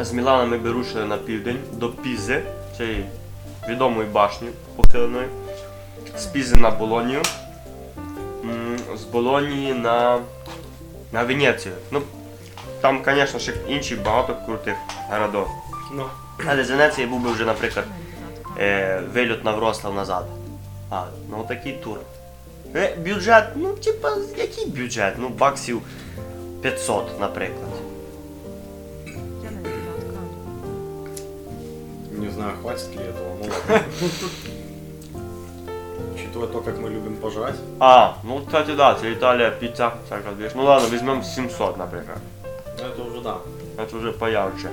З 0.00 0.12
Мілана 0.12 0.44
ми 0.44 0.58
би 0.58 0.72
рушили 0.72 1.04
на 1.04 1.16
південь 1.16 1.58
до 1.72 1.90
Пізи, 1.90 2.42
цієї 2.76 3.04
відомої 3.68 4.08
башні 4.08 4.48
похиленої. 4.76 5.28
З 6.16 6.26
Пізи 6.26 6.56
на 6.56 6.70
Болонію. 6.70 7.22
З 8.96 9.04
Болонії 9.04 9.74
на, 9.74 10.18
на 11.12 11.22
Венецію. 11.22 11.74
Ну, 11.90 12.02
там, 12.80 13.02
звісно, 13.06 13.40
ще 13.40 13.52
інші 13.68 13.96
багато 13.96 14.36
крутих 14.46 14.74
городів. 15.10 15.46
Ну. 15.92 16.04
Але 16.46 16.64
з 16.64 16.70
Венеції 16.70 17.06
був 17.06 17.20
би 17.20 17.32
вже, 17.32 17.44
наприклад, 17.44 17.84
е, 18.58 19.02
вильот 19.14 19.44
на 19.44 19.52
Врослав 19.52 19.94
назад. 19.94 20.26
А, 20.90 21.04
ну 21.30 21.44
такий 21.48 21.72
тур. 21.72 21.98
Е, 22.74 22.96
бюджет, 22.96 23.44
ну 23.56 23.72
типа, 23.72 24.16
який 24.36 24.66
бюджет? 24.66 25.14
Ну, 25.18 25.28
баксів 25.28 25.82
500, 26.62 27.20
наприклад. 27.20 27.75
хватит 32.61 32.95
ли 32.95 33.03
этого, 33.03 33.35
ну 33.39 33.45
ладно. 33.49 33.85
Учитывая 36.15 36.47
то, 36.47 36.61
как 36.61 36.77
мы 36.79 36.89
любим 36.89 37.15
пожрать. 37.17 37.55
А, 37.79 38.13
ну 38.23 38.41
кстати, 38.45 38.73
да, 38.73 38.93
це 39.01 39.11
Італія, 39.11 39.49
піца, 39.49 39.91
всяка 40.05 40.31
двіж. 40.31 40.51
Ну 40.55 40.63
ладно, 40.63 40.89
візьмемо 40.89 41.23
700, 41.23 41.77
наприклад. 41.77 42.17
Ну, 42.79 42.83
Это 42.85 43.11
уже 43.11 43.21
да. 43.21 43.37
Це 43.91 43.97
вже 43.97 44.11
поярче. 44.11 44.69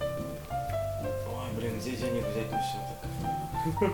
Ой, 0.00 1.50
блин, 1.56 1.72
где 1.80 1.90
денег 1.90 2.24
взять 2.32 2.52
на 2.52 2.58
все 2.58 2.78
так? 3.80 3.90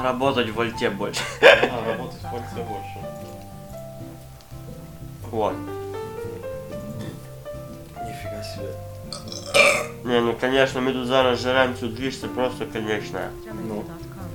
Е, 0.00 0.02
Работать 0.02 0.50
в 0.50 0.54
вольте 0.54 0.90
більше. 0.90 1.22
А, 1.42 1.90
работать 1.90 2.22
в 2.22 2.30
пользе 2.30 2.68
больше. 2.68 2.98
Вот. 5.30 5.54
Нифига 7.96 8.42
себе. 8.42 8.81
Не, 10.04 10.20
ну 10.20 10.34
конечно, 10.40 10.80
ми 10.80 10.92
тут 10.92 11.06
зараз 11.06 11.38
жеремо 11.40 11.74
цю 11.80 11.88
двіж, 11.88 12.20
це 12.20 12.26
просто 12.28 12.64
конечно. 12.72 13.18
Yamendo.com. 13.46 14.28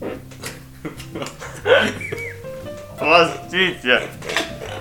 Простите. 2.99 4.01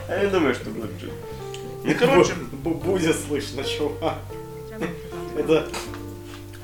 Я 0.08 0.18
не 0.18 0.26
думаю, 0.28 0.54
что 0.54 0.70
будет 0.70 0.90
чуть. 1.00 1.11
Ну, 1.85 1.94
короче, 1.99 2.32
Бу- 2.64 2.75
Будет 2.75 3.16
слышно, 3.16 3.64
чувак. 3.64 4.14
Yamendo.com. 4.70 5.38
Это 5.38 5.62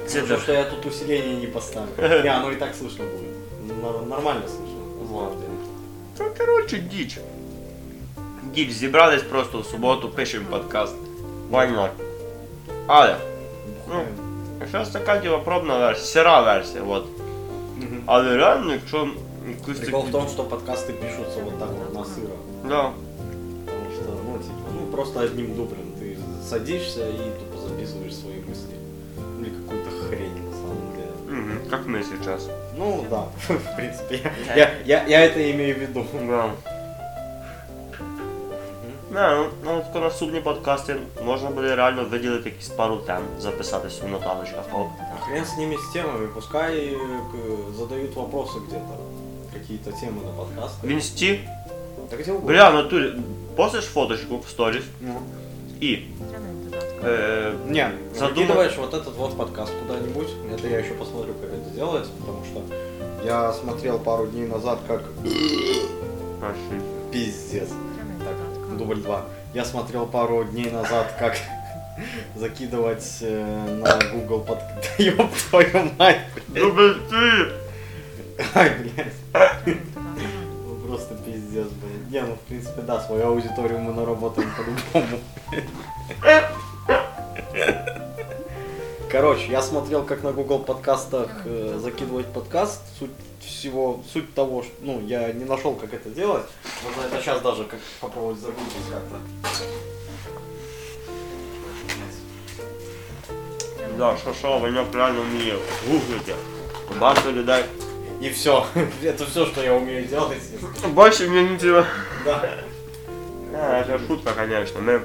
це 0.06 0.20
Потому 0.20 0.38
ж... 0.38 0.42
что 0.42 0.52
я 0.52 0.64
тут 0.64 0.86
усиление 0.86 1.36
не 1.36 1.46
поставил. 1.46 1.88
Не, 2.24 2.36
оно 2.36 2.50
и 2.52 2.56
так 2.56 2.74
слышно 2.74 3.04
будет. 3.04 3.78
Нор- 3.82 4.06
Нормально 4.08 4.42
слышно. 4.46 5.02
на 5.02 5.06
самом 5.08 5.28
деле. 5.40 5.48
Це, 6.18 6.24
короче, 6.44 6.78
діч. 6.78 7.18
Діч, 8.54 8.70
зібрались 8.72 9.22
просто 9.22 9.58
в 9.60 9.66
суботу, 9.66 10.08
пишемо 10.10 10.44
подкаст. 10.50 10.94
Why 11.50 11.74
not? 11.76 11.88
Але, 12.91 13.15
Бухаем. 13.87 14.07
зараз 14.71 14.89
така 14.89 15.17
типа 15.19 15.37
пробна 15.37 15.77
версія, 15.77 16.05
сира 16.05 16.41
версія, 16.41 16.83
от. 16.83 17.05
Мгм. 17.77 18.01
Але 18.05 18.37
реально, 18.37 18.73
якщо 18.73 19.09
якусь 19.49 19.77
Прикол 19.79 20.01
в 20.01 20.05
таку- 20.05 20.11
том, 20.11 20.27
что 20.27 20.43
подкасты 20.43 20.93
пишутся 20.93 21.39
вот 21.45 21.59
так 21.59 21.69
вот 21.69 21.93
на 21.93 21.99
сыро. 21.99 22.35
Да. 22.67 22.91
Потому 23.65 23.91
что, 23.95 24.09
ну, 24.25 24.37
типа, 24.37 24.69
ну, 24.75 24.91
просто 24.91 25.19
одним 25.19 25.45
дублем. 25.55 25.85
Ты 26.01 26.17
садишься 26.49 26.99
и 27.09 27.31
тупо 27.39 27.57
записываешь 27.67 28.15
свои 28.15 28.33
мысли. 28.49 28.75
Или 29.41 29.49
какую-то 29.49 29.89
хрень, 30.07 30.45
на 30.45 30.51
самом 30.51 30.91
деле. 30.95 31.41
Угу, 31.41 31.69
как 31.69 31.85
мы 31.87 32.03
сейчас. 32.03 32.49
Ну, 32.77 33.05
да, 33.09 33.23
в 33.53 33.75
принципе, 33.75 34.19
я, 34.47 34.55
я, 34.55 34.71
я, 34.85 35.03
я 35.07 35.25
это 35.25 35.51
имею 35.51 35.75
в 35.75 35.79
виду. 35.79 36.05
Да. 36.27 36.49
Не, 39.18 39.36
ну, 39.36 39.46
ну 39.64 39.76
от 39.78 39.84
тако 39.86 40.00
наступні 40.00 40.40
подкасти 40.40 40.96
можна 41.24 41.50
буде 41.50 41.76
реально 41.76 42.04
виділити 42.04 42.48
якісь 42.50 42.68
пару 42.68 42.96
тем, 42.96 43.22
записати 43.40 43.90
собі 43.90 44.08
в 44.08 44.10
нотаточках. 44.12 44.64
Оп. 44.72 44.86
А 45.16 45.24
хрен 45.26 45.44
с 45.44 45.56
ними, 45.58 45.74
с 45.74 45.92
темами, 45.92 46.26
пускай 46.34 46.76
э, 46.76 46.96
к- 47.32 47.76
задают 47.78 48.14
вопросы 48.16 48.58
где-то. 48.68 48.96
Какие-то 49.52 49.90
темы 49.90 50.24
на 50.24 50.30
подкаст. 50.44 50.74
В 50.84 50.88
інсті, 50.88 51.40
Да 52.10 52.16
где 52.16 52.32
угодно. 52.32 52.48
бля, 52.50 52.70
в 52.70 52.74
натурі, 52.74 53.12
постиш 53.56 53.84
фоточку 53.84 54.38
в 54.38 54.48
сторіс 54.48 54.82
Ну. 55.00 55.14
і 55.80 55.86
Yamendo.com. 55.86 57.08
е, 57.08 57.52
Не, 57.68 57.90
Задумай- 58.18 58.46
закидываешь 58.46 58.76
вот 58.80 58.94
этот 58.94 59.16
вот 59.18 59.36
подкаст 59.36 59.72
куда-нибудь. 59.86 60.28
Это 60.54 60.70
я 60.72 60.78
еще 60.78 60.94
посмотрю, 60.94 61.32
как 61.40 61.50
это 61.50 61.74
делается, 61.76 62.10
потому 62.20 62.38
что 62.44 62.60
я 63.26 63.52
смотрел 63.52 63.98
пару 63.98 64.26
дней 64.26 64.48
назад, 64.48 64.78
как 64.88 65.00
наші. 66.40 66.80
пиздец. 67.10 67.68
Дубль 68.79 69.01
2. 69.01 69.25
Я 69.53 69.65
смотрел 69.65 70.05
пару 70.05 70.45
дней 70.45 70.71
назад, 70.71 71.13
как 71.19 71.37
закидывать 72.35 73.17
э, 73.21 73.81
на 73.83 73.99
Google 74.13 74.39
под... 74.39 74.59
Да 74.59 74.87
ёб 75.03 75.29
твою 75.49 75.91
мать, 75.99 76.21
блядь. 76.47 76.63
Дубль 76.63 76.95
три! 77.09 78.45
Ай, 78.55 78.71
блядь. 78.79 79.13
Ну, 79.65 79.75
Просто 80.87 81.15
пиздец, 81.15 81.67
блядь. 81.67 82.09
Не, 82.09 82.21
ну 82.21 82.35
в 82.35 82.39
принципе, 82.47 82.81
да, 82.81 83.01
свою 83.01 83.27
аудиторию 83.27 83.79
мы 83.79 83.93
наработаем 83.93 84.49
по-любому. 84.55 85.19
Короче, 89.10 89.46
я 89.50 89.62
смотрел, 89.62 90.02
как 90.04 90.22
на 90.22 90.32
Google 90.32 90.58
подкастах 90.60 91.28
э, 91.44 91.78
закидывать 91.82 92.26
подкаст. 92.26 92.80
Суть 92.98 93.10
всего, 93.40 94.02
суть 94.12 94.34
того, 94.34 94.62
что, 94.62 94.72
ну, 94.80 95.00
я 95.06 95.32
не 95.32 95.44
нашел, 95.44 95.74
как 95.74 95.92
это 95.94 96.08
делать. 96.10 96.44
Можно 96.82 97.02
это 97.14 97.22
сейчас 97.22 97.40
даже 97.40 97.64
как 97.64 97.78
попробовать 98.00 98.38
загуглить 98.38 98.72
как-то. 98.90 99.16
Да, 103.98 104.16
що 104.22 104.32
що, 104.34 104.58
Ваняк 104.58 104.94
реально 104.94 105.22
вміє 105.22 105.54
гуглити. 105.90 106.34
Багато 107.00 107.32
людей. 107.32 107.64
И 108.22 108.28
все. 108.30 108.64
Это 109.02 109.26
все, 109.26 109.46
что 109.46 109.62
я 109.62 109.72
умею 109.72 110.04
делать. 110.06 110.38
если- 110.38 110.88
Більше 111.04 111.28
мені 111.28 111.50
нічого. 111.50 111.84
Да. 112.24 112.48
А, 113.62 113.84
це 113.84 113.98
шутка, 114.08 114.30
конечно. 114.32 114.80
Ми... 114.80 115.00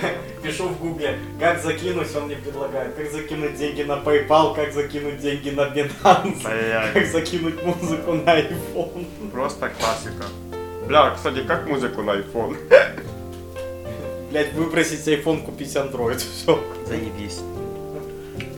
Пишу 0.44 0.68
в 0.68 0.78
гугле, 0.78 1.18
как 1.40 1.62
закинуть, 1.62 2.14
он 2.14 2.24
мне 2.24 2.36
предлагает, 2.36 2.94
как 2.94 3.10
закинуть 3.10 3.56
деньги 3.56 3.82
на 3.82 3.94
PayPal, 3.94 4.54
как 4.54 4.74
закинуть 4.74 5.16
деньги 5.18 5.48
на 5.48 5.62
Binance, 5.62 6.42
Блядь. 6.44 6.92
как 6.92 7.06
закинуть 7.06 7.64
музыку 7.64 8.12
на 8.12 8.40
iPhone. 8.40 9.06
Просто 9.32 9.70
классика. 9.70 10.24
Бля, 10.86 11.12
кстати, 11.12 11.42
как 11.44 11.66
музыку 11.66 12.02
на 12.02 12.16
iPhone? 12.16 12.58
Блять, 14.30 14.52
выбросить 14.52 15.08
iPhone, 15.08 15.42
купить 15.46 15.74
Android, 15.76 16.18
все. 16.42 16.62
Заебись. 16.84 17.40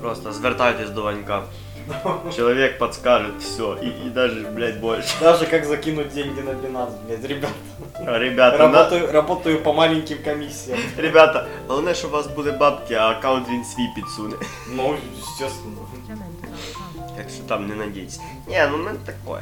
Просто 0.00 0.32
звертайтесь 0.32 0.90
до 0.90 1.02
Ванька. 1.02 1.44
Человек 2.36 2.78
подскажет 2.78 3.40
все. 3.40 3.76
И, 3.76 3.90
и 4.06 4.10
даже, 4.10 4.40
блядь, 4.48 4.80
больше. 4.80 5.10
Даже 5.20 5.46
как 5.46 5.64
закинуть 5.64 6.08
деньги 6.08 6.40
на 6.40 6.50
Binance, 6.50 6.94
блядь, 7.06 7.22
ребят. 7.24 7.52
Ребята, 7.99 8.57
на... 8.57 8.63
Работаю, 8.63 9.11
работаю 9.11 9.59
по 9.59 9.73
маленьким 9.73 10.17
комиссиям. 10.23 10.79
Ребята, 10.97 11.47
головне, 11.67 11.95
щоб 11.95 12.11
у 12.11 12.13
вас 12.13 12.27
були 12.27 12.51
бабки, 12.51 12.93
а 12.93 13.09
аккаунт 13.09 13.49
він 13.49 13.65
свій 13.65 13.87
підсуне. 13.95 14.35
Ну, 14.75 14.95
естественно. 15.19 15.77
Yamendo.com. 16.09 17.17
Якщо 17.17 17.43
там 17.43 17.67
не 17.67 17.75
надійтесь. 17.75 18.19
Ні, 18.47 18.63
ну 18.71 18.77
ми 18.77 18.91
такое. 19.05 19.41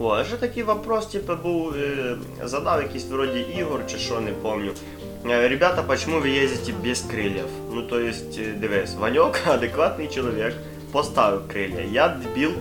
О, 0.00 0.10
а 0.10 0.24
ще 0.24 0.36
такий 0.36 0.62
вопрос, 0.62 1.06
типу, 1.06 1.36
був, 1.42 1.74
е, 1.74 2.16
задав 2.44 2.82
якийсь 2.82 3.06
вроді 3.06 3.38
Ігор 3.38 3.86
чи 3.86 3.98
що, 3.98 4.20
не 4.20 4.30
помню. 4.30 4.70
Е, 5.30 5.48
Ребята, 5.48 5.82
почему 5.82 6.20
вы 6.20 6.44
ездите 6.44 6.72
без 6.72 7.00
крыльев? 7.00 7.48
Ну, 7.72 7.82
то 7.82 8.00
есть, 8.00 8.38
е, 8.38 8.52
дивись, 8.56 8.94
Ваньок, 8.94 9.38
адекватний 9.46 10.08
чоловік, 10.08 10.52
поставив 10.92 11.48
крилля. 11.48 11.80
Я 11.92 12.08
дебіл, 12.08 12.52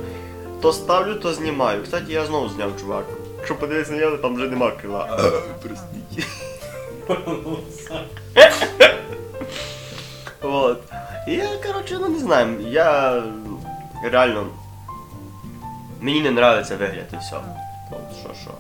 то 0.62 0.74
ставлю, 0.74 1.16
то 1.16 1.34
знімаю. 1.34 1.84
Кстати, 1.84 2.14
я 2.14 2.26
знову 2.26 2.50
зняв, 2.50 2.72
чувак. 2.80 3.06
Якщо 3.43 3.57
подивитися 3.57 3.93
на 3.93 3.99
нього, 3.99 4.17
там 4.17 4.35
вже 4.35 4.49
нема 4.49 4.71
крила. 4.71 5.33
Простіть. 5.63 6.27
Вот. 10.43 10.83
І 11.29 11.33
я, 11.33 11.49
короче, 11.67 11.99
ну 11.99 12.09
не 12.09 12.19
знаю, 12.19 12.61
я 12.61 13.23
реально. 14.05 14.47
Мені 16.01 16.21
не 16.21 16.29
нравиться 16.29 16.77
вигляд 16.77 17.07
і 17.13 17.17
все. 17.17 17.37
От 17.91 18.17
що 18.21 18.35
що. 18.43 18.51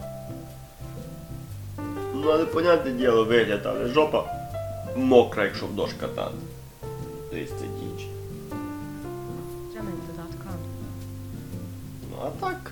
Ну, 2.14 2.30
але 2.30 2.44
понятне 2.44 2.90
діло, 2.90 3.24
вигляд, 3.24 3.60
але 3.66 3.88
жопа 3.88 4.24
мокра, 4.96 5.44
якщо 5.44 5.66
в 5.66 5.72
дощ 5.74 5.92
катати. 6.00 6.34
Дивіться, 7.30 7.54
це 7.60 7.64
діч. 7.66 8.06
Yamendo.com. 9.74 10.58
Ну 12.10 12.16
а 12.26 12.30
так. 12.44 12.71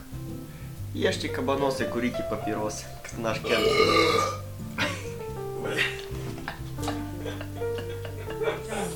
Ешьте 0.94 1.28
кабаносы, 1.28 1.86
курите 1.86 2.26
папиросы. 2.30 2.86
Как 3.04 3.18
наш 3.20 3.40
Кен. 3.40 3.62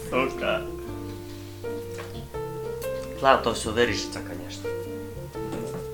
Сука. 0.10 0.62
Ладно, 3.21 3.43
то 3.43 3.53
все 3.53 3.71
вирішиться, 3.71 4.19
конечно. 4.19 4.69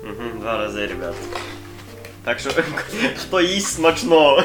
Угу, 0.02 0.40
два 0.40 0.58
рази, 0.58 0.86
ребята. 0.86 1.16
Так 2.24 2.38
що, 2.38 2.50
хто 3.16 3.40
їсть 3.40 3.74
смачного. 3.74 4.42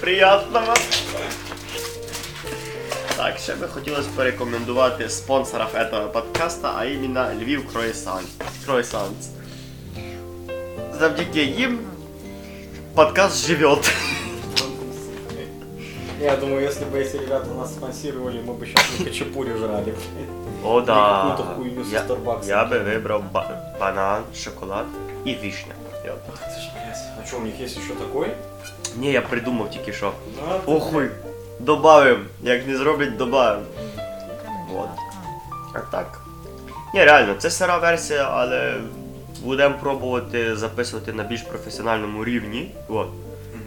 Приятного. 0.00 0.74
Так, 3.16 3.38
ще 3.38 3.54
би 3.54 3.68
хотілося 3.68 4.08
порекомендувати 4.16 5.08
спонсорів 5.08 5.66
этого 5.74 6.08
подкаста, 6.08 6.74
а 6.76 6.84
іменно 6.84 7.30
Львів 7.40 7.72
Кроесант. 7.72 8.28
Кроесант. 10.94 11.00
Завдяки 11.00 11.44
їм 11.44 11.78
подкаст 12.94 13.46
живет. 13.46 13.92
Не, 16.20 16.24
Я 16.26 16.36
думаю, 16.36 16.66
если 16.66 16.84
бы 16.84 16.98
эти 16.98 17.16
ребята 17.16 17.46
нас 17.58 17.72
спонсировали, 17.72 18.40
мы 18.46 18.52
бы 18.54 18.66
сейчас 18.66 18.84
на 18.98 19.04
хачапури 19.06 19.56
жрали. 19.56 19.94
О, 20.64 20.80
да. 20.80 20.94
какую-то 20.94 21.54
хуйню 21.54 21.84
со 21.84 21.90
Я, 21.94 22.00
Starbucks. 22.02 22.46
я 22.48 22.64
би 22.64 22.78
вибрав 22.78 23.22
ба- 23.32 23.74
банан, 23.80 24.22
шоколад 24.34 24.86
і 25.24 25.34
вишня. 25.34 25.74
Я 26.04 26.12
б- 26.12 26.18
Ах 26.34 26.40
ты 26.40 26.60
ж, 26.60 26.70
блядь. 26.74 27.22
А 27.22 27.26
что, 27.26 27.38
у 27.38 27.40
них 27.40 27.54
есть 27.60 27.76
еще 27.78 27.94
такой? 27.94 28.28
Ні, 28.96 29.12
я 29.12 29.22
придумав 29.22 29.70
тільки 29.70 29.92
що. 29.92 30.12
Ну, 30.36 30.42
а 30.66 30.70
ты, 30.70 30.76
Охуй. 30.76 31.10
Добавим. 31.60 32.26
Як 32.42 32.66
не 32.66 32.76
зроблять, 32.76 33.16
добавим. 33.16 33.64
Вот. 34.72 34.88
А 35.74 35.78
так. 35.78 36.20
Ні, 36.94 37.04
реально, 37.04 37.34
це 37.38 37.50
сира 37.50 37.78
версія, 37.78 38.28
але 38.32 38.74
будемо 39.45 39.75
пробувати 39.81 40.55
записувати 40.55 41.13
на 41.13 41.23
більш 41.23 41.41
професіональному 41.41 42.25
рівні. 42.25 42.71
От. 42.87 43.07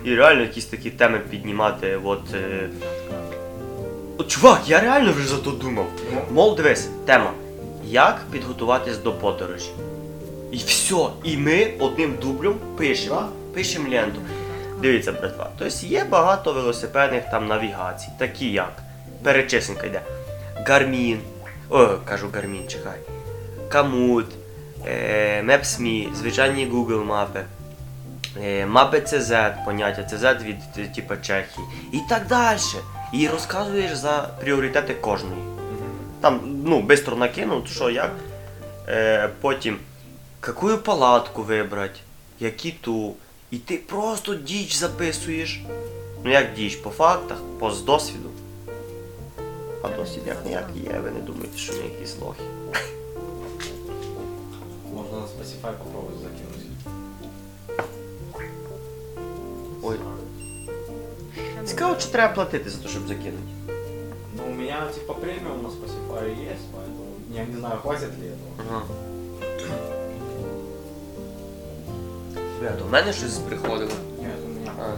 І 0.04 0.14
реально 0.14 0.42
якісь 0.42 0.66
такі 0.66 0.90
теми 0.90 1.18
піднімати. 1.30 1.98
От, 2.04 2.34
е... 2.34 2.68
О, 4.18 4.24
чувак, 4.24 4.60
я 4.66 4.80
реально 4.80 5.12
вже 5.12 5.28
за 5.28 5.36
то 5.36 5.50
думав. 5.50 5.86
Ну. 6.14 6.20
Мол, 6.30 6.56
дивись, 6.56 6.88
тема. 7.06 7.32
Як 7.84 8.20
підготуватись 8.32 8.98
до 8.98 9.12
подорожі? 9.12 9.70
І 10.52 10.56
все. 10.56 11.06
І 11.24 11.36
ми 11.36 11.72
одним 11.78 12.14
дублем 12.22 12.54
пишемо. 12.76 13.28
Пишемо 13.54 13.90
ленту. 13.90 14.20
Дивіться, 14.82 15.12
братва. 15.12 15.50
Тобто 15.58 15.86
є 15.86 16.04
багато 16.04 16.52
велосипедних 16.52 17.30
там 17.30 17.46
навігацій, 17.46 18.08
такі 18.18 18.52
як. 18.52 18.82
Перечисленка 19.22 19.86
йде. 19.86 20.00
Garmin. 20.68 21.18
О, 21.70 21.88
кажу 22.04 22.26
Garmin, 22.26 22.66
чекай. 22.66 22.98
Е, 23.70 24.24
Maps.me, 25.44 26.14
звичайні 26.14 26.66
Google 26.66 27.04
мапи. 27.04 27.44
Е, 28.42 28.66
мапи 28.66 28.98
CZ, 28.98 29.64
поняття 29.64 30.02
CZ 30.02 30.42
від 30.42 30.56
е, 30.78 30.88
типу, 30.94 31.14
Чехії. 31.22 31.66
І 31.92 32.00
так 32.08 32.26
далі. 32.26 32.60
І 33.12 33.28
розказуєш 33.28 33.96
за 33.96 34.30
пріоритети 34.40 34.94
кожної. 34.94 35.42
Там, 36.20 36.40
ну, 36.64 36.82
бистро 36.82 37.16
накинув, 37.16 37.66
що 37.66 37.90
як. 37.90 38.12
Е, 38.88 39.28
потім, 39.40 39.78
яку 40.46 40.68
палатку 40.68 41.42
вибрати, 41.42 42.00
які 42.40 42.72
ту. 42.72 43.14
І 43.50 43.58
ти 43.58 43.76
просто 43.76 44.34
діч 44.34 44.74
записуєш. 44.74 45.60
Ну 46.24 46.30
як 46.30 46.54
діч, 46.54 46.76
по 46.76 46.90
фактах, 46.90 47.38
по 47.58 47.70
з 47.70 47.82
досвіду. 47.82 48.30
А 49.82 49.88
досвід 49.88 50.22
як 50.26 50.44
ніяк 50.44 50.66
є, 50.84 50.98
ви 50.98 51.10
не 51.10 51.20
думаєте, 51.20 51.58
що 51.58 51.72
ми 51.72 51.78
якісь 51.78 52.18
лохи. 52.20 52.42
Spotify 55.28 55.72
попробовать 55.78 56.16
закинуть. 56.22 56.58
Ой. 59.82 59.98
Цікаво, 61.64 61.96
чи 61.96 62.08
треба 62.08 62.34
платити 62.34 62.70
за 62.70 62.78
те, 62.78 62.88
щоб 62.88 63.08
закинути. 63.08 63.38
Ну, 64.36 64.42
у 64.46 64.54
меня 64.54 64.86
типа 64.94 65.14
премиум 65.14 65.62
на 65.62 65.68
Spotify 65.68 66.30
есть, 66.30 66.68
поэтому 66.72 67.08
я 67.34 67.44
не 67.44 67.56
знаю, 67.56 67.78
хватит 67.78 68.10
ли 68.18 68.26
этого. 68.26 68.50
Ага. 68.58 68.82
Ребята, 72.60 72.84
у 72.84 72.88
мене 72.88 73.12
щось 73.12 73.38
приходило. 73.38 73.90
Нет, 74.20 74.38
у 74.44 74.48
меня. 74.48 74.72
А, 74.78 74.96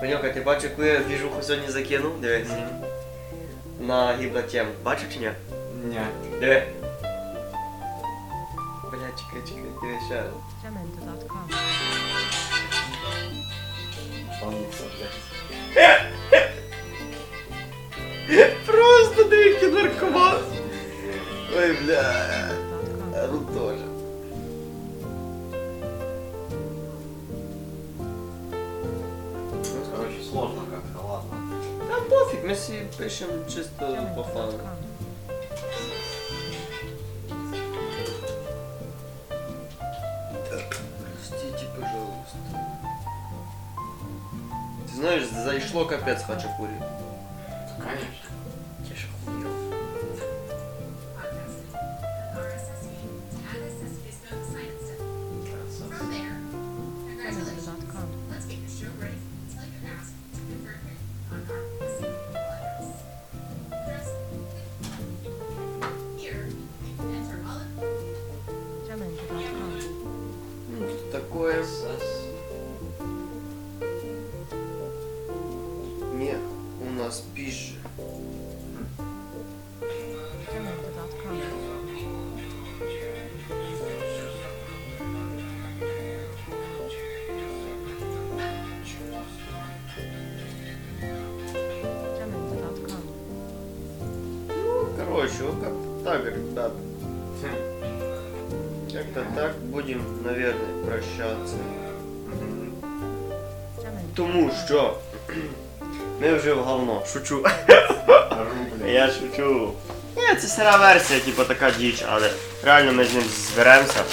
Паньока, 0.00 0.30
ти 0.30 0.40
бачиш, 0.40 0.64
яку 0.70 0.82
я 0.84 0.98
двіжуху 0.98 1.42
сьогодні 1.42 1.70
закинув? 1.70 2.20
Дивись. 2.20 2.48
На 3.80 4.16
гіблатем. 4.16 4.66
Бачиш 4.82 5.06
чи 5.14 5.18
ні? 5.18 5.30
Не. 5.84 6.06
Диви. 6.40 6.62
Бля, 8.92 9.08
чекай, 9.18 9.42
чекай, 9.48 9.62
диви 9.82 9.98
ще 10.06 10.14
раз. 10.16 10.32
Пануться, 14.40 14.84
блядь. 14.98 16.00
Просто 18.66 19.24
диви, 19.24 19.44
який 19.44 19.68
наркоман. 19.70 20.38
Ой, 21.56 21.72
бля. 21.84 22.14
А 23.16 23.26
Сложно 30.31 30.61
как-то, 30.71 31.07
ладно. 31.07 31.31
Та 31.87 32.01
пофіг, 32.01 32.39
ми 32.45 32.53
всі 32.53 32.73
пишемо 32.97 33.33
чисто 33.47 33.97
по 34.15 34.23
фану. 34.23 34.59
Простите, 41.29 41.65
пожалуйста. 41.75 42.37
Ты 44.87 44.95
знаешь, 44.95 45.29
зайшло 45.29 45.85
капец 45.85 46.23
хачапури. 46.23 46.73
Короче, 95.31 95.43
вот 95.43 95.63
как 95.63 95.73
так, 96.03 96.25
ребят. 96.25 96.71
Как-то 98.93 99.25
так 99.35 99.55
будем, 99.57 100.03
наверное, 100.23 100.83
прощаться. 100.85 101.55
Тому 104.15 104.51
що 104.65 104.97
ми 106.21 106.33
вже 106.33 106.53
в 106.53 106.63
говно. 106.63 107.03
Шучу. 107.13 107.45
Я 108.85 109.11
шучу. 109.11 109.71
Ні, 110.17 110.35
це 110.41 110.47
сира 110.47 110.77
версія, 110.77 111.19
типу 111.19 111.43
така 111.43 111.71
діч, 111.71 112.03
але 112.09 112.29
реально 112.63 112.93
ми 112.93 113.05
з 113.05 113.13
ним 113.13 113.23
зберемося. 113.53 114.03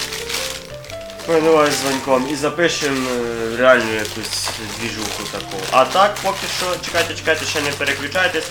Ой, 1.27 1.41
давай 1.41 1.71
з 1.71 1.83
Ваньком 1.83 2.29
і 2.31 2.35
запишемо 2.35 3.09
е, 3.09 3.57
реальну 3.57 3.93
якусь 3.93 4.49
двіжуху 4.79 5.23
таку. 5.31 5.63
А 5.71 5.85
так, 5.85 6.15
поки 6.23 6.47
що, 6.57 6.85
чекайте, 6.85 7.13
чекайте, 7.13 7.45
ще 7.45 7.61
не 7.61 7.71
переключайтесь. 7.71 8.47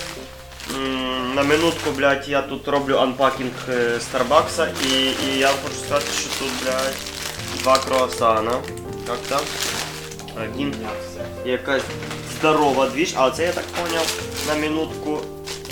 М, 1.38 1.38
На 1.38 1.43
минутку, 1.43 1.91
блядь, 1.91 2.28
я 2.28 2.41
тут 2.41 2.67
роблю 2.67 2.97
анпакінг 2.97 3.52
е, 3.69 3.99
Старбакса 3.99 4.71
і, 4.86 4.93
і 5.28 5.39
я 5.39 5.47
хочу 5.63 5.76
сказати, 5.86 6.06
що 6.19 6.30
тут, 6.39 6.49
блядь, 6.63 6.95
два 7.63 7.78
круасана. 7.78 8.52
Як 9.08 9.17
там? 9.30 9.41
Один 10.43 10.76
якась 11.45 11.82
здорова 12.39 12.89
двіж, 12.89 13.13
а 13.17 13.32
це 13.32 13.43
я 13.43 13.52
так 13.52 13.63
поняв 13.65 14.13
на 14.47 14.56
минутку 14.56 15.19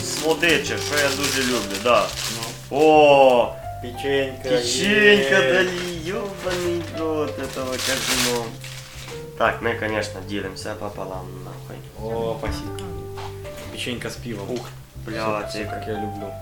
з 0.04 0.20
водичі, 0.24 0.66
що 0.88 0.96
я 1.04 1.10
дуже 1.18 1.44
люблю, 1.44 1.78
да. 1.84 2.06
О, 2.72 3.54
Печенька. 3.82 4.50
печенька 4.50 5.36
е. 5.36 5.54
дали, 5.54 5.70
ёбаный 6.06 6.82
рот 7.00 7.40
этого 7.40 7.72
казино. 7.72 8.46
Так, 9.38 9.62
мы, 9.62 9.80
конечно, 9.80 10.22
делимся 10.30 10.76
пополам, 10.80 11.28
нахуй. 11.44 11.78
О, 12.02 12.38
спасибо. 12.40 12.80
Печенька 13.72 14.10
с 14.10 14.16
пивом. 14.16 14.52
Ух, 14.52 14.62
бля, 15.06 15.40
Всё- 15.42 15.52
це 15.52 15.60
всё, 15.60 15.70
как 15.70 15.88
я 15.88 15.94
люблю. 15.94 16.34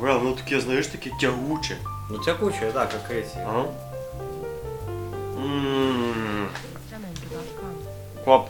Бля, 0.00 0.18
ну 0.22 0.32
таке, 0.34 0.60
знаєш, 0.60 0.86
таке 0.86 1.10
тягуче. 1.20 1.76
Ну 2.10 2.18
тягучая, 2.18 2.72
да, 2.72 2.86
как 2.86 3.10
эти. 3.10 3.38
А? 3.46 3.64
Ммм. 5.38 6.48
Хоп. 8.24 8.48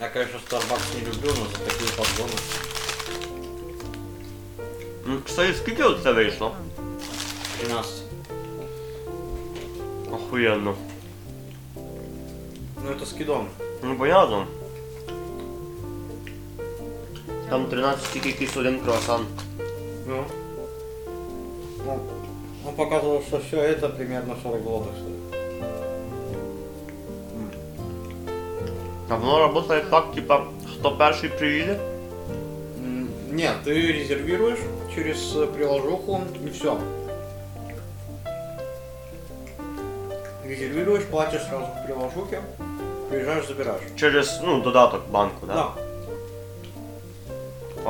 Я, 0.00 0.08
конечно, 0.08 0.38
Starbucks 0.50 0.94
не 0.94 1.00
люблю, 1.06 1.28
но 1.38 1.46
за 1.46 1.58
такие 1.64 1.88
подгоны. 1.90 2.38
М, 5.06 5.22
Кстати, 5.26 5.54
скільки 5.54 5.82
от 5.82 6.02
це 6.02 6.12
вийшло? 6.12 6.54
13. 7.60 8.02
Охуєнно. 10.12 10.74
Ну 12.84 12.90
это 12.90 13.02
с 13.02 13.12
кидом. 13.12 13.48
Ну, 13.82 13.96
понятно. 13.98 14.46
Там 17.50 17.64
13 17.66 18.12
тільки 18.12 18.28
якийсь 18.28 18.56
один 18.56 18.78
круасан. 18.80 19.26
Ну. 20.08 20.24
Ну, 21.86 21.98
он 22.68 22.74
показывал, 22.74 23.22
что 23.22 23.38
все 23.38 23.56
это 23.56 23.88
примерно 23.88 24.36
40 24.42 24.62
злотых 24.62 24.92
стоит. 24.96 25.40
А 29.08 29.14
воно 29.16 29.52
працює 29.52 29.84
так, 29.90 30.14
типа, 30.14 30.44
хто 30.78 30.96
перший 30.96 31.28
приїде? 31.28 31.78
М, 32.84 33.08
Нет, 33.32 33.52
ты 33.66 33.92
резервируешь 33.92 34.58
через 34.94 35.34
э, 35.36 35.46
приложуху 35.46 36.20
и 36.46 36.50
все. 36.50 36.76
Резервируешь, 40.48 41.04
платишь 41.04 41.42
сразу 41.48 41.64
в 41.64 41.86
приложухе, 41.86 42.40
приезжаешь, 43.10 43.46
забираешь. 43.48 43.82
Через, 43.96 44.40
ну, 44.44 44.60
додаток 44.62 45.00
банку, 45.10 45.46
да? 45.46 45.54
Да. 45.54 45.70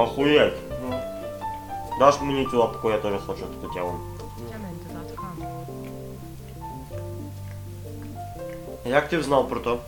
Охуєть. 0.03 0.55
Ну, 0.90 0.99
Даш 1.99 2.21
мені 2.23 2.47
цю 2.51 2.59
лапку, 2.59 2.90
я 2.90 2.99
теж 2.99 3.12
хочу 3.27 3.40
таку 3.40 3.75
тему. 3.75 3.95
Jamendo.com. 4.51 5.47
Як 8.87 9.09
ти 9.09 9.23
знав 9.23 9.49
про 9.49 9.61
то? 9.61 9.71
м, 9.71 9.79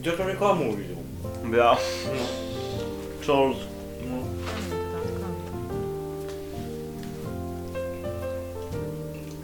Где-то 0.00 0.24
рекламу 0.24 0.72
увидел. 0.72 0.96
Бля. 1.44 1.78
Ну, 2.06 2.20
Соус. 3.26 3.56
ну. 4.10 4.22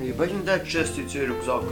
Jamendo.com. 0.00 0.04
Єбать 0.06 0.30
він 0.30 0.40
де 0.44 0.58
чистий 0.58 1.04
цей 1.04 1.26
рюкзак. 1.26 1.62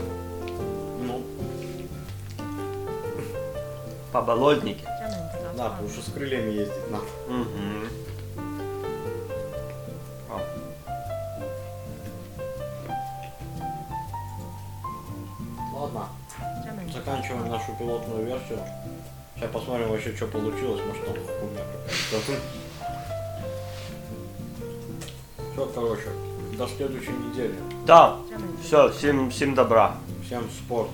Поболотники. 4.12 4.84
Jamendo.com. 4.84 5.56
да, 5.56 5.68
потому 5.70 5.88
что 5.88 6.02
с 6.02 6.12
крыльями 6.12 6.52
ездить 6.52 6.90
надо. 6.90 7.04
Угу. 7.28 8.08
Ладно, 15.74 16.08
заканчиваем 16.92 17.48
нашу 17.48 17.72
пилотную 17.78 18.26
версию. 18.26 18.58
Сейчас 19.36 19.50
посмотрим 19.50 19.90
вообще, 19.90 20.14
что 20.16 20.26
получилось. 20.26 20.80
Может, 20.86 21.04
там 21.04 21.14
хуйня 21.14 21.62
какая-то. 22.10 22.42
Все, 25.52 25.66
короче, 25.74 26.08
до 26.56 26.66
следующей 26.66 27.12
недели. 27.12 27.54
Jamendo. 27.86 28.62
все, 28.64 28.88
всім, 28.88 29.30
всім 29.30 29.54
добра. 29.54 29.94
Всем 30.26 30.42
спорт. 30.50 30.90